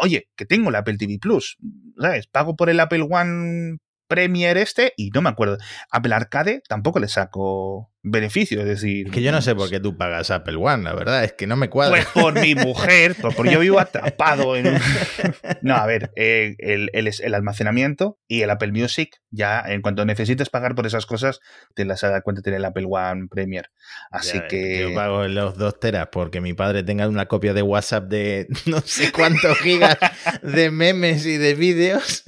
oye, 0.00 0.28
que 0.36 0.46
tengo 0.46 0.68
el 0.68 0.76
Apple 0.76 0.98
TV 0.98 1.18
Plus, 1.20 1.56
¿sabes? 1.98 2.28
Pago 2.28 2.54
por 2.54 2.70
el 2.70 2.78
Apple 2.78 3.06
One 3.10 3.78
Premier 4.08 4.56
este 4.56 4.92
y 4.96 5.10
no 5.10 5.22
me 5.22 5.28
acuerdo. 5.28 5.58
Apple 5.90 6.14
Arcade 6.14 6.62
tampoco 6.68 6.98
le 6.98 7.08
saco 7.08 7.90
beneficio, 8.08 8.60
es 8.60 8.66
decir... 8.66 9.10
Que 9.10 9.20
yo 9.20 9.32
no 9.32 9.42
sé 9.42 9.54
por 9.54 9.68
qué 9.68 9.80
tú 9.80 9.96
pagas 9.96 10.30
Apple 10.30 10.56
One, 10.56 10.84
la 10.84 10.94
verdad, 10.94 11.24
es 11.24 11.32
que 11.32 11.48
no 11.48 11.56
me 11.56 11.68
cuadra. 11.68 11.90
Pues 11.90 12.06
por 12.06 12.40
mi 12.40 12.54
mujer, 12.54 13.16
porque 13.20 13.50
yo 13.50 13.58
vivo 13.58 13.80
atrapado 13.80 14.56
en 14.56 14.68
un... 14.68 14.78
No, 15.62 15.74
a 15.74 15.86
ver, 15.86 16.12
eh, 16.14 16.54
el, 16.58 16.88
el, 16.92 17.08
el, 17.08 17.34
almacenamiento 17.34 18.18
y 18.28 18.42
el 18.42 18.50
Apple 18.50 18.70
Music, 18.70 19.16
ya 19.30 19.60
en 19.66 19.82
cuanto 19.82 20.04
necesites 20.04 20.50
pagar 20.50 20.76
por 20.76 20.86
esas 20.86 21.04
cosas, 21.04 21.40
te 21.74 21.84
las 21.84 22.00
das 22.00 22.22
cuenta 22.22 22.42
tener 22.42 22.58
el 22.58 22.64
Apple 22.64 22.86
One 22.88 23.26
Premier. 23.28 23.70
Así 24.12 24.38
ya, 24.38 24.46
que... 24.46 24.80
Yo 24.82 24.94
pago 24.94 25.26
los 25.26 25.58
dos 25.58 25.80
teras 25.80 26.08
porque 26.12 26.40
mi 26.40 26.54
padre 26.54 26.84
tenga 26.84 27.08
una 27.08 27.26
copia 27.26 27.54
de 27.54 27.62
WhatsApp 27.62 28.04
de 28.04 28.46
no 28.66 28.80
sé 28.82 29.10
cuántos 29.10 29.58
gigas 29.58 29.98
de 30.42 30.70
memes 30.70 31.26
y 31.26 31.38
de 31.38 31.54
vídeos. 31.54 32.22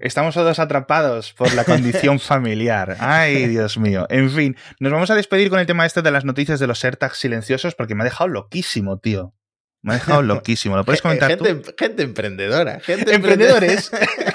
Estamos 0.00 0.34
todos 0.34 0.60
atrapados 0.60 1.32
por 1.32 1.52
la 1.54 1.64
condición 1.64 2.20
familiar. 2.20 2.96
Ay, 3.00 3.48
Dios 3.48 3.78
mío. 3.78 4.06
En 4.10 4.30
fin, 4.30 4.56
nos 4.78 4.92
vamos 4.92 5.10
a 5.10 5.16
despedir 5.16 5.50
con 5.50 5.58
el 5.58 5.66
tema 5.66 5.86
este 5.86 6.02
de 6.02 6.10
las 6.12 6.24
noticias 6.24 6.60
de 6.60 6.68
los 6.68 6.84
AirTags 6.84 7.18
silenciosos 7.18 7.74
porque 7.74 7.96
me 7.96 8.02
ha 8.02 8.04
dejado 8.04 8.28
loquísimo, 8.28 9.00
tío. 9.00 9.34
Me 9.82 9.94
ha 9.94 9.96
dejado 9.96 10.22
loquísimo. 10.22 10.76
¿Lo 10.76 10.84
puedes 10.84 11.02
comentar 11.02 11.30
gente, 11.30 11.54
tú? 11.54 11.74
Gente 11.76 12.02
emprendedora. 12.04 12.78
Gente 12.80 13.12
Emprendedores. 13.12 13.90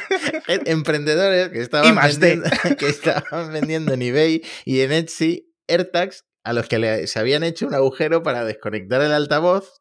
emprendedores 0.65 1.49
que 1.49 1.61
estaban, 1.61 1.95
vendiendo, 1.95 2.49
que 2.77 2.87
estaban 2.87 3.53
vendiendo 3.53 3.93
en 3.93 4.01
eBay 4.01 4.41
y 4.65 4.81
en 4.81 4.91
Etsy 4.91 5.49
AirTags 5.69 6.25
a 6.43 6.51
los 6.51 6.67
que 6.67 6.77
le, 6.77 7.07
se 7.07 7.19
habían 7.19 7.43
hecho 7.43 7.67
un 7.67 7.73
agujero 7.73 8.21
para 8.21 8.43
desconectar 8.43 9.01
el 9.01 9.13
altavoz 9.13 9.79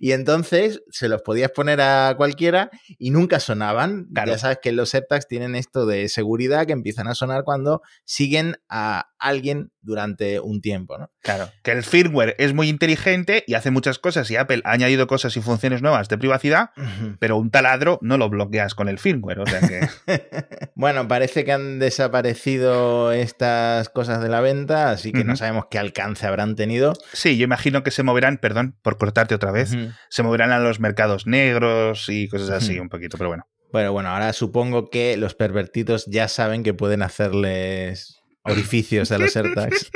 y 0.00 0.12
entonces 0.12 0.82
se 0.90 1.08
los 1.08 1.22
podías 1.22 1.50
poner 1.50 1.80
a 1.80 2.14
cualquiera 2.16 2.70
y 2.98 3.10
nunca 3.10 3.40
sonaban. 3.40 4.08
Claro. 4.12 4.32
Ya 4.32 4.38
sabes 4.38 4.58
que 4.62 4.72
los 4.72 4.94
AirTags 4.94 5.26
tienen 5.26 5.54
esto 5.54 5.86
de 5.86 6.08
seguridad 6.08 6.66
que 6.66 6.72
empiezan 6.72 7.08
a 7.08 7.14
sonar 7.14 7.44
cuando 7.44 7.82
siguen 8.04 8.56
a 8.68 9.10
alguien 9.18 9.70
durante 9.82 10.40
un 10.40 10.60
tiempo, 10.60 10.98
¿no? 10.98 11.10
Claro, 11.22 11.50
que 11.62 11.72
el 11.72 11.82
firmware 11.82 12.34
es 12.38 12.54
muy 12.54 12.68
inteligente 12.68 13.44
y 13.46 13.54
hace 13.54 13.70
muchas 13.70 13.98
cosas 13.98 14.30
y 14.30 14.36
Apple 14.36 14.62
ha 14.64 14.72
añadido 14.72 15.06
cosas 15.06 15.36
y 15.36 15.40
funciones 15.40 15.82
nuevas 15.82 16.08
de 16.08 16.18
privacidad, 16.18 16.70
uh 16.76 16.80
-huh. 16.80 17.16
pero 17.18 17.36
un 17.36 17.50
taladro 17.50 17.98
no 18.02 18.18
lo 18.18 18.28
bloqueas 18.28 18.74
con 18.74 18.88
el 18.88 18.98
firmware, 18.98 19.40
o 19.40 19.46
sea 19.46 19.60
que... 19.60 19.88
bueno, 20.74 21.08
parece 21.08 21.44
que 21.44 21.52
han 21.52 21.78
desaparecido 21.78 23.12
estas 23.12 23.88
cosas 23.88 24.22
de 24.22 24.28
la 24.28 24.40
venta, 24.40 24.90
así 24.90 25.12
que 25.12 25.20
uh 25.20 25.22
-huh. 25.22 25.26
no 25.26 25.36
sabemos 25.36 25.66
qué 25.70 25.78
alcance 25.78 26.26
habrán 26.26 26.56
tenido. 26.56 26.94
Sí, 27.12 27.36
yo 27.36 27.44
imagino 27.44 27.82
que 27.82 27.90
se 27.90 28.02
moverán, 28.02 28.38
perdón 28.38 28.76
por 28.82 28.98
cortarte 28.98 29.34
otra 29.34 29.50
vez, 29.50 29.69
uh 29.72 29.76
-huh. 29.76 29.96
se 30.08 30.22
moverán 30.22 30.52
a 30.52 30.58
los 30.58 30.80
mercados 30.80 31.26
negros 31.26 32.08
y 32.08 32.28
cosas 32.28 32.50
así 32.50 32.78
un 32.78 32.88
poquito, 32.88 33.18
pero 33.18 33.28
bueno. 33.28 33.44
Bueno, 33.72 33.92
bueno, 33.92 34.08
ahora 34.08 34.32
supongo 34.32 34.90
que 34.90 35.16
los 35.16 35.34
pervertidos 35.34 36.06
ya 36.06 36.26
saben 36.26 36.64
que 36.64 36.74
pueden 36.74 37.02
hacerles 37.02 38.20
orificios 38.42 39.12
a 39.12 39.18
los 39.18 39.36
AirTags. 39.36 39.90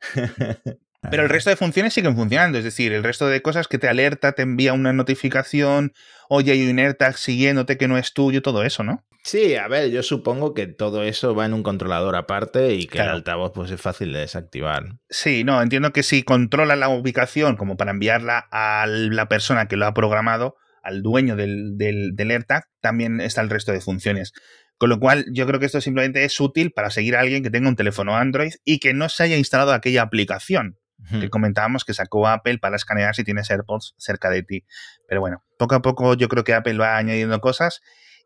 Pero 1.10 1.22
el 1.22 1.28
resto 1.28 1.50
de 1.50 1.56
funciones 1.56 1.94
siguen 1.94 2.16
funcionando, 2.16 2.58
es 2.58 2.64
decir, 2.64 2.92
el 2.92 3.02
resto 3.02 3.26
de 3.26 3.42
cosas 3.42 3.68
que 3.68 3.78
te 3.78 3.88
alerta, 3.88 4.32
te 4.32 4.42
envía 4.42 4.72
una 4.72 4.92
notificación, 4.92 5.92
oye, 6.28 6.52
hay 6.52 6.68
un 6.68 6.78
AirTag 6.78 7.16
siguiéndote 7.16 7.78
que 7.78 7.88
no 7.88 7.98
es 7.98 8.12
tuyo, 8.12 8.42
todo 8.42 8.62
eso, 8.62 8.82
¿no? 8.82 9.04
Sí, 9.24 9.56
a 9.56 9.68
ver, 9.68 9.90
yo 9.90 10.02
supongo 10.02 10.54
que 10.54 10.66
todo 10.66 11.02
eso 11.02 11.34
va 11.34 11.44
en 11.44 11.52
un 11.52 11.62
controlador 11.62 12.16
aparte 12.16 12.74
y 12.74 12.86
que 12.86 12.96
claro. 12.96 13.10
el 13.10 13.16
altavoz 13.16 13.52
pues 13.52 13.70
es 13.70 13.80
fácil 13.80 14.12
de 14.12 14.20
desactivar. 14.20 14.84
Sí, 15.10 15.44
no, 15.44 15.60
entiendo 15.60 15.92
que 15.92 16.02
si 16.02 16.22
controla 16.22 16.76
la 16.76 16.88
ubicación 16.88 17.56
como 17.56 17.76
para 17.76 17.90
enviarla 17.90 18.48
a 18.50 18.86
la 18.86 19.28
persona 19.28 19.68
que 19.68 19.76
lo 19.76 19.86
ha 19.86 19.92
programado, 19.92 20.56
al 20.82 21.02
dueño 21.02 21.36
del, 21.36 21.76
del, 21.76 22.14
del 22.14 22.30
AirTag, 22.30 22.64
también 22.80 23.20
está 23.20 23.42
el 23.42 23.50
resto 23.50 23.72
de 23.72 23.80
funciones. 23.80 24.32
Con 24.78 24.90
lo 24.90 25.00
cual, 25.00 25.26
yo 25.32 25.46
creo 25.46 25.58
que 25.58 25.66
esto 25.66 25.80
simplemente 25.80 26.24
es 26.24 26.40
útil 26.40 26.70
para 26.70 26.90
seguir 26.90 27.16
a 27.16 27.20
alguien 27.20 27.42
que 27.42 27.50
tenga 27.50 27.68
un 27.68 27.76
teléfono 27.76 28.16
Android 28.16 28.52
y 28.64 28.78
que 28.78 28.94
no 28.94 29.08
se 29.08 29.24
haya 29.24 29.36
instalado 29.36 29.72
aquella 29.72 30.02
aplicación. 30.02 30.78
Que 31.20 31.30
comentábamos 31.30 31.84
que 31.84 31.94
sacó 31.94 32.26
Apple 32.28 32.58
para 32.58 32.76
escanear 32.76 33.14
si 33.14 33.24
tienes 33.24 33.50
AirPods 33.50 33.94
cerca 33.98 34.30
de 34.30 34.42
ti. 34.42 34.64
Pero 35.06 35.20
bueno, 35.20 35.44
poco 35.58 35.74
a 35.74 35.82
poco 35.82 36.14
yo 36.14 36.28
creo 36.28 36.44
que 36.44 36.54
Apple 36.54 36.78
va 36.78 36.96
añadiendo 36.96 37.40
cosas. 37.40 37.80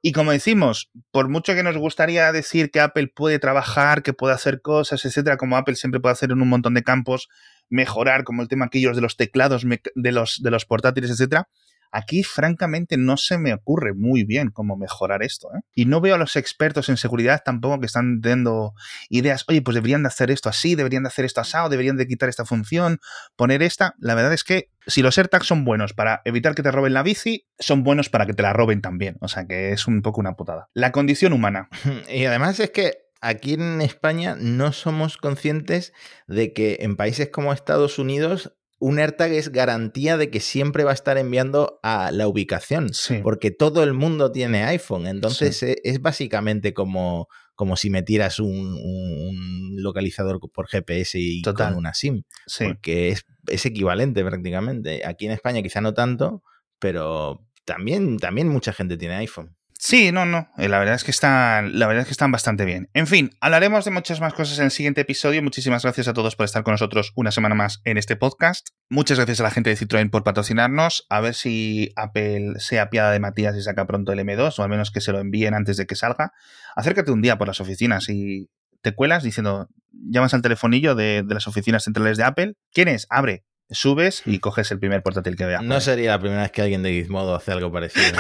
Y 0.05 0.11
como 0.13 0.33
decimos, 0.33 0.91
por 1.13 1.29
mucho 1.29 1.55
que 1.55 1.63
nos 1.63 1.77
gustaría 1.79 2.33
decir 2.33 2.73
que 2.73 2.81
Apple 2.81 3.13
puede 3.15 3.39
trabajar, 3.39 4.03
que 4.03 4.13
puede 4.13 4.35
hacer 4.35 4.61
cosas, 4.61 5.05
etcétera, 5.05 5.37
como 5.37 5.57
Apple 5.57 5.77
siempre 5.77 6.01
puede 6.01 6.15
hacer 6.15 6.33
en 6.33 6.43
un 6.43 6.49
montón 6.49 6.75
de 6.75 6.83
campos, 6.83 7.29
mejorar, 7.69 8.25
como 8.25 8.43
el 8.43 8.49
tema 8.49 8.65
aquellos 8.65 8.97
de 8.97 9.03
los 9.03 9.17
teclados, 9.17 9.65
de 9.95 10.13
los, 10.13 10.43
de 10.43 10.51
los 10.51 10.65
portátiles, 10.65 11.11
etcétera, 11.11 11.49
Aquí, 11.93 12.23
francamente, 12.23 12.97
no 12.97 13.17
se 13.17 13.39
me 13.39 13.53
ocurre 13.53 13.93
muy 13.93 14.25
bien 14.25 14.51
cómo 14.51 14.77
mejorar 14.77 15.23
esto. 15.23 15.49
¿eh? 15.55 15.61
Y 15.75 15.85
no 15.85 16.01
veo 16.01 16.15
a 16.15 16.19
los 16.19 16.37
expertos 16.37 16.89
en 16.89 16.97
seguridad 16.97 17.43
tampoco 17.45 17.81
que 17.81 17.87
están 17.87 18.21
dando 18.21 18.75
ideas, 19.11 19.45
oye, 19.49 19.63
pues 19.63 19.75
deberían 19.75 20.03
de 20.03 20.09
hacer 20.09 20.31
esto 20.31 20.49
así, 20.49 20.75
deberían 20.75 21.03
de 21.03 21.09
hacer 21.09 21.25
esto 21.25 21.43
asado, 21.43 21.69
deberían 21.69 21.97
de 21.97 22.07
quitar 22.07 22.29
esta 22.29 22.45
función, 22.45 22.99
poner 23.37 23.63
esta. 23.63 23.95
La 23.99 24.15
verdad 24.15 24.33
es 24.33 24.43
que 24.43 24.71
si 24.87 25.03
los 25.03 25.19
AirTags 25.19 25.47
son 25.47 25.65
buenos 25.65 25.93
para 25.93 26.23
evitar 26.25 26.55
que 26.55 26.63
te 26.63 26.71
roben 26.71 26.95
la 26.95 27.03
bici, 27.03 27.47
son 27.59 27.83
buenos 27.83 28.09
para 28.09 28.27
que 28.27 28.35
te 28.35 28.43
la 28.43 28.53
roben 28.53 28.81
también. 28.81 29.17
O 29.21 29.29
sea 29.29 29.47
que 29.47 29.73
es 29.73 29.87
un 29.87 30.03
poco 30.03 30.21
una 30.21 30.35
putada. 30.35 30.69
La 30.75 30.93
condición 30.93 31.33
humana. 31.33 31.69
Y 32.09 32.25
además 32.25 32.59
es 32.61 32.71
que 32.71 33.03
aquí 33.21 33.55
en 33.55 33.81
España 33.81 34.37
no 34.39 34.73
somos 34.73 35.17
conscientes 35.17 35.93
de 36.27 36.53
que 36.53 36.79
en 36.81 36.97
países 36.97 37.29
como 37.31 37.53
Estados 37.53 37.99
Unidos 37.99 38.55
un 38.83 38.99
AirTag 38.99 39.31
es 39.31 39.53
garantía 39.53 40.17
de 40.17 40.29
que 40.29 40.41
siempre 40.41 40.83
va 40.83 40.91
a 40.91 40.95
estar 40.95 41.17
enviando 41.17 41.79
a 41.85 42.11
la 42.11 42.27
ubicación, 42.27 42.91
porque 43.23 43.53
todo 43.53 43.85
el 43.85 43.93
mundo 43.93 44.33
tiene 44.33 44.65
iPhone, 44.65 45.07
entonces 45.07 45.63
e, 45.63 45.77
es, 45.85 46.03
básicamente 46.03 46.75
como, 46.75 47.29
como 47.55 47.77
si 47.77 47.91
metieras 47.91 48.41
un, 48.41 49.77
localizador 49.77 50.41
por 50.53 50.67
GPS 50.67 51.17
y 51.17 51.43
con 51.43 51.77
una 51.77 51.95
SIM, 51.95 52.25
porque 52.59 53.11
es, 53.11 53.25
es 53.47 53.67
equivalente 53.67 54.25
prácticamente. 54.25 55.07
Aquí 55.07 55.27
en 55.27 55.33
España 55.33 55.63
quizá 55.63 55.81
no 55.81 55.95
tanto, 55.95 56.43
pero 56.81 57.47
también, 57.65 58.19
también 58.19 58.49
mucha 58.49 58.73
gente 58.73 58.97
tiene 58.97 59.15
iPhone. 59.15 59.57
Sí, 59.85 60.13
no, 60.13 60.25
no. 60.25 60.49
Eh, 60.59 60.69
la 60.69 60.79
verdad 60.79 60.95
es 60.95 61.03
que 61.03 61.11
están, 61.11 61.77
la 61.77 61.89
verdad 61.89 62.03
es 62.03 62.07
que 62.07 62.13
están 62.13 62.31
bastante 62.31 62.65
bien. 62.65 62.89
En 62.95 63.09
fin, 63.09 63.33
hablaremos 63.41 63.85
de 63.85 63.91
muchas 63.91 64.21
más 64.21 64.33
cosas 64.33 64.61
en 64.61 64.67
el 64.67 64.71
siguiente 64.71 65.01
episodio. 65.01 65.43
Muchísimas 65.43 65.83
gracias 65.83 66.07
a 66.07 66.13
todos 66.13 66.37
por 66.37 66.45
estar 66.45 66.63
con 66.63 66.71
nosotros 66.71 67.13
una 67.17 67.33
semana 67.33 67.57
más 67.57 67.81
en 67.85 67.99
este 67.99 68.15
podcast. 68.15 68.69
Muchas 68.89 69.19
gracias 69.19 69.41
a 69.41 69.43
la 69.43 69.51
gente 69.51 69.71
de 69.71 69.77
Citroën 69.77 70.09
por 70.09 70.23
patrocinarnos. 70.23 71.05
A 71.09 71.21
ver 71.21 71.35
si 71.35 71.91
Apple 71.97 72.53
se 72.59 72.79
apiada 72.79 73.11
de 73.11 73.19
Matías 73.19 73.57
y 73.57 73.63
saca 73.63 73.85
pronto 73.85 74.13
el 74.13 74.21
M2, 74.21 74.57
o 74.57 74.63
al 74.63 74.69
menos 74.69 74.93
que 74.93 75.01
se 75.01 75.11
lo 75.11 75.19
envíen 75.19 75.53
antes 75.53 75.77
de 75.77 75.85
que 75.85 75.97
salga. 75.97 76.31
Acércate 76.77 77.11
un 77.11 77.21
día 77.21 77.37
por 77.37 77.49
las 77.49 77.61
oficinas 77.61 78.09
y 78.09 78.51
te 78.83 78.95
cuelas 78.95 79.25
diciendo, 79.25 79.69
llamas 79.91 80.33
al 80.33 80.43
telefonillo 80.43 80.95
de, 80.95 81.25
las 81.29 81.49
oficinas 81.49 81.83
centrales 81.83 82.17
de 82.17 82.23
Apple. 82.23 82.55
¿Quién 82.73 82.87
es? 82.87 83.09
Abre 83.11 83.47
subes 83.69 84.23
y 84.27 84.39
coges 84.39 84.71
el 84.71 84.79
primer 84.79 85.03
portátil 85.03 85.35
que 85.35 85.47
veas. 85.47 85.65
No 85.65 85.81
sería 85.81 86.11
la 86.11 86.21
primera 86.21 86.43
vez 86.43 86.53
que 86.53 86.63
alguien 86.63 86.85
de 86.85 86.93
Gizmodo 86.93 87.35
hace 87.35 87.51
algo 87.51 87.73
parecido. 87.73 88.17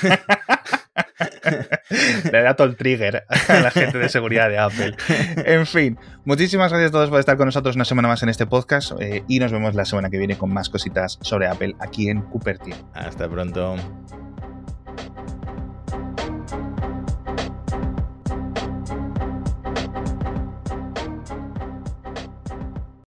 Le 2.32 2.42
da 2.42 2.54
todo 2.54 2.66
el 2.66 2.76
trigger 2.76 3.24
a 3.48 3.60
la 3.60 3.70
gente 3.70 3.98
de 3.98 4.08
seguridad 4.08 4.48
de 4.48 4.58
Apple. 4.58 4.96
En 5.44 5.66
fin, 5.66 5.98
muchísimas 6.24 6.70
gracias 6.70 6.90
a 6.90 6.92
todos 6.92 7.10
por 7.10 7.20
estar 7.20 7.36
con 7.36 7.46
nosotros 7.46 7.76
una 7.76 7.84
semana 7.84 8.08
más 8.08 8.22
en 8.22 8.28
este 8.28 8.46
podcast 8.46 8.92
eh, 9.00 9.24
y 9.28 9.38
nos 9.38 9.52
vemos 9.52 9.74
la 9.74 9.84
semana 9.84 10.10
que 10.10 10.18
viene 10.18 10.36
con 10.36 10.52
más 10.52 10.68
cositas 10.68 11.18
sobre 11.22 11.48
Apple 11.48 11.74
aquí 11.80 12.08
en 12.08 12.22
Cupertino. 12.22 12.76
Hasta 12.94 13.28
pronto. 13.28 13.76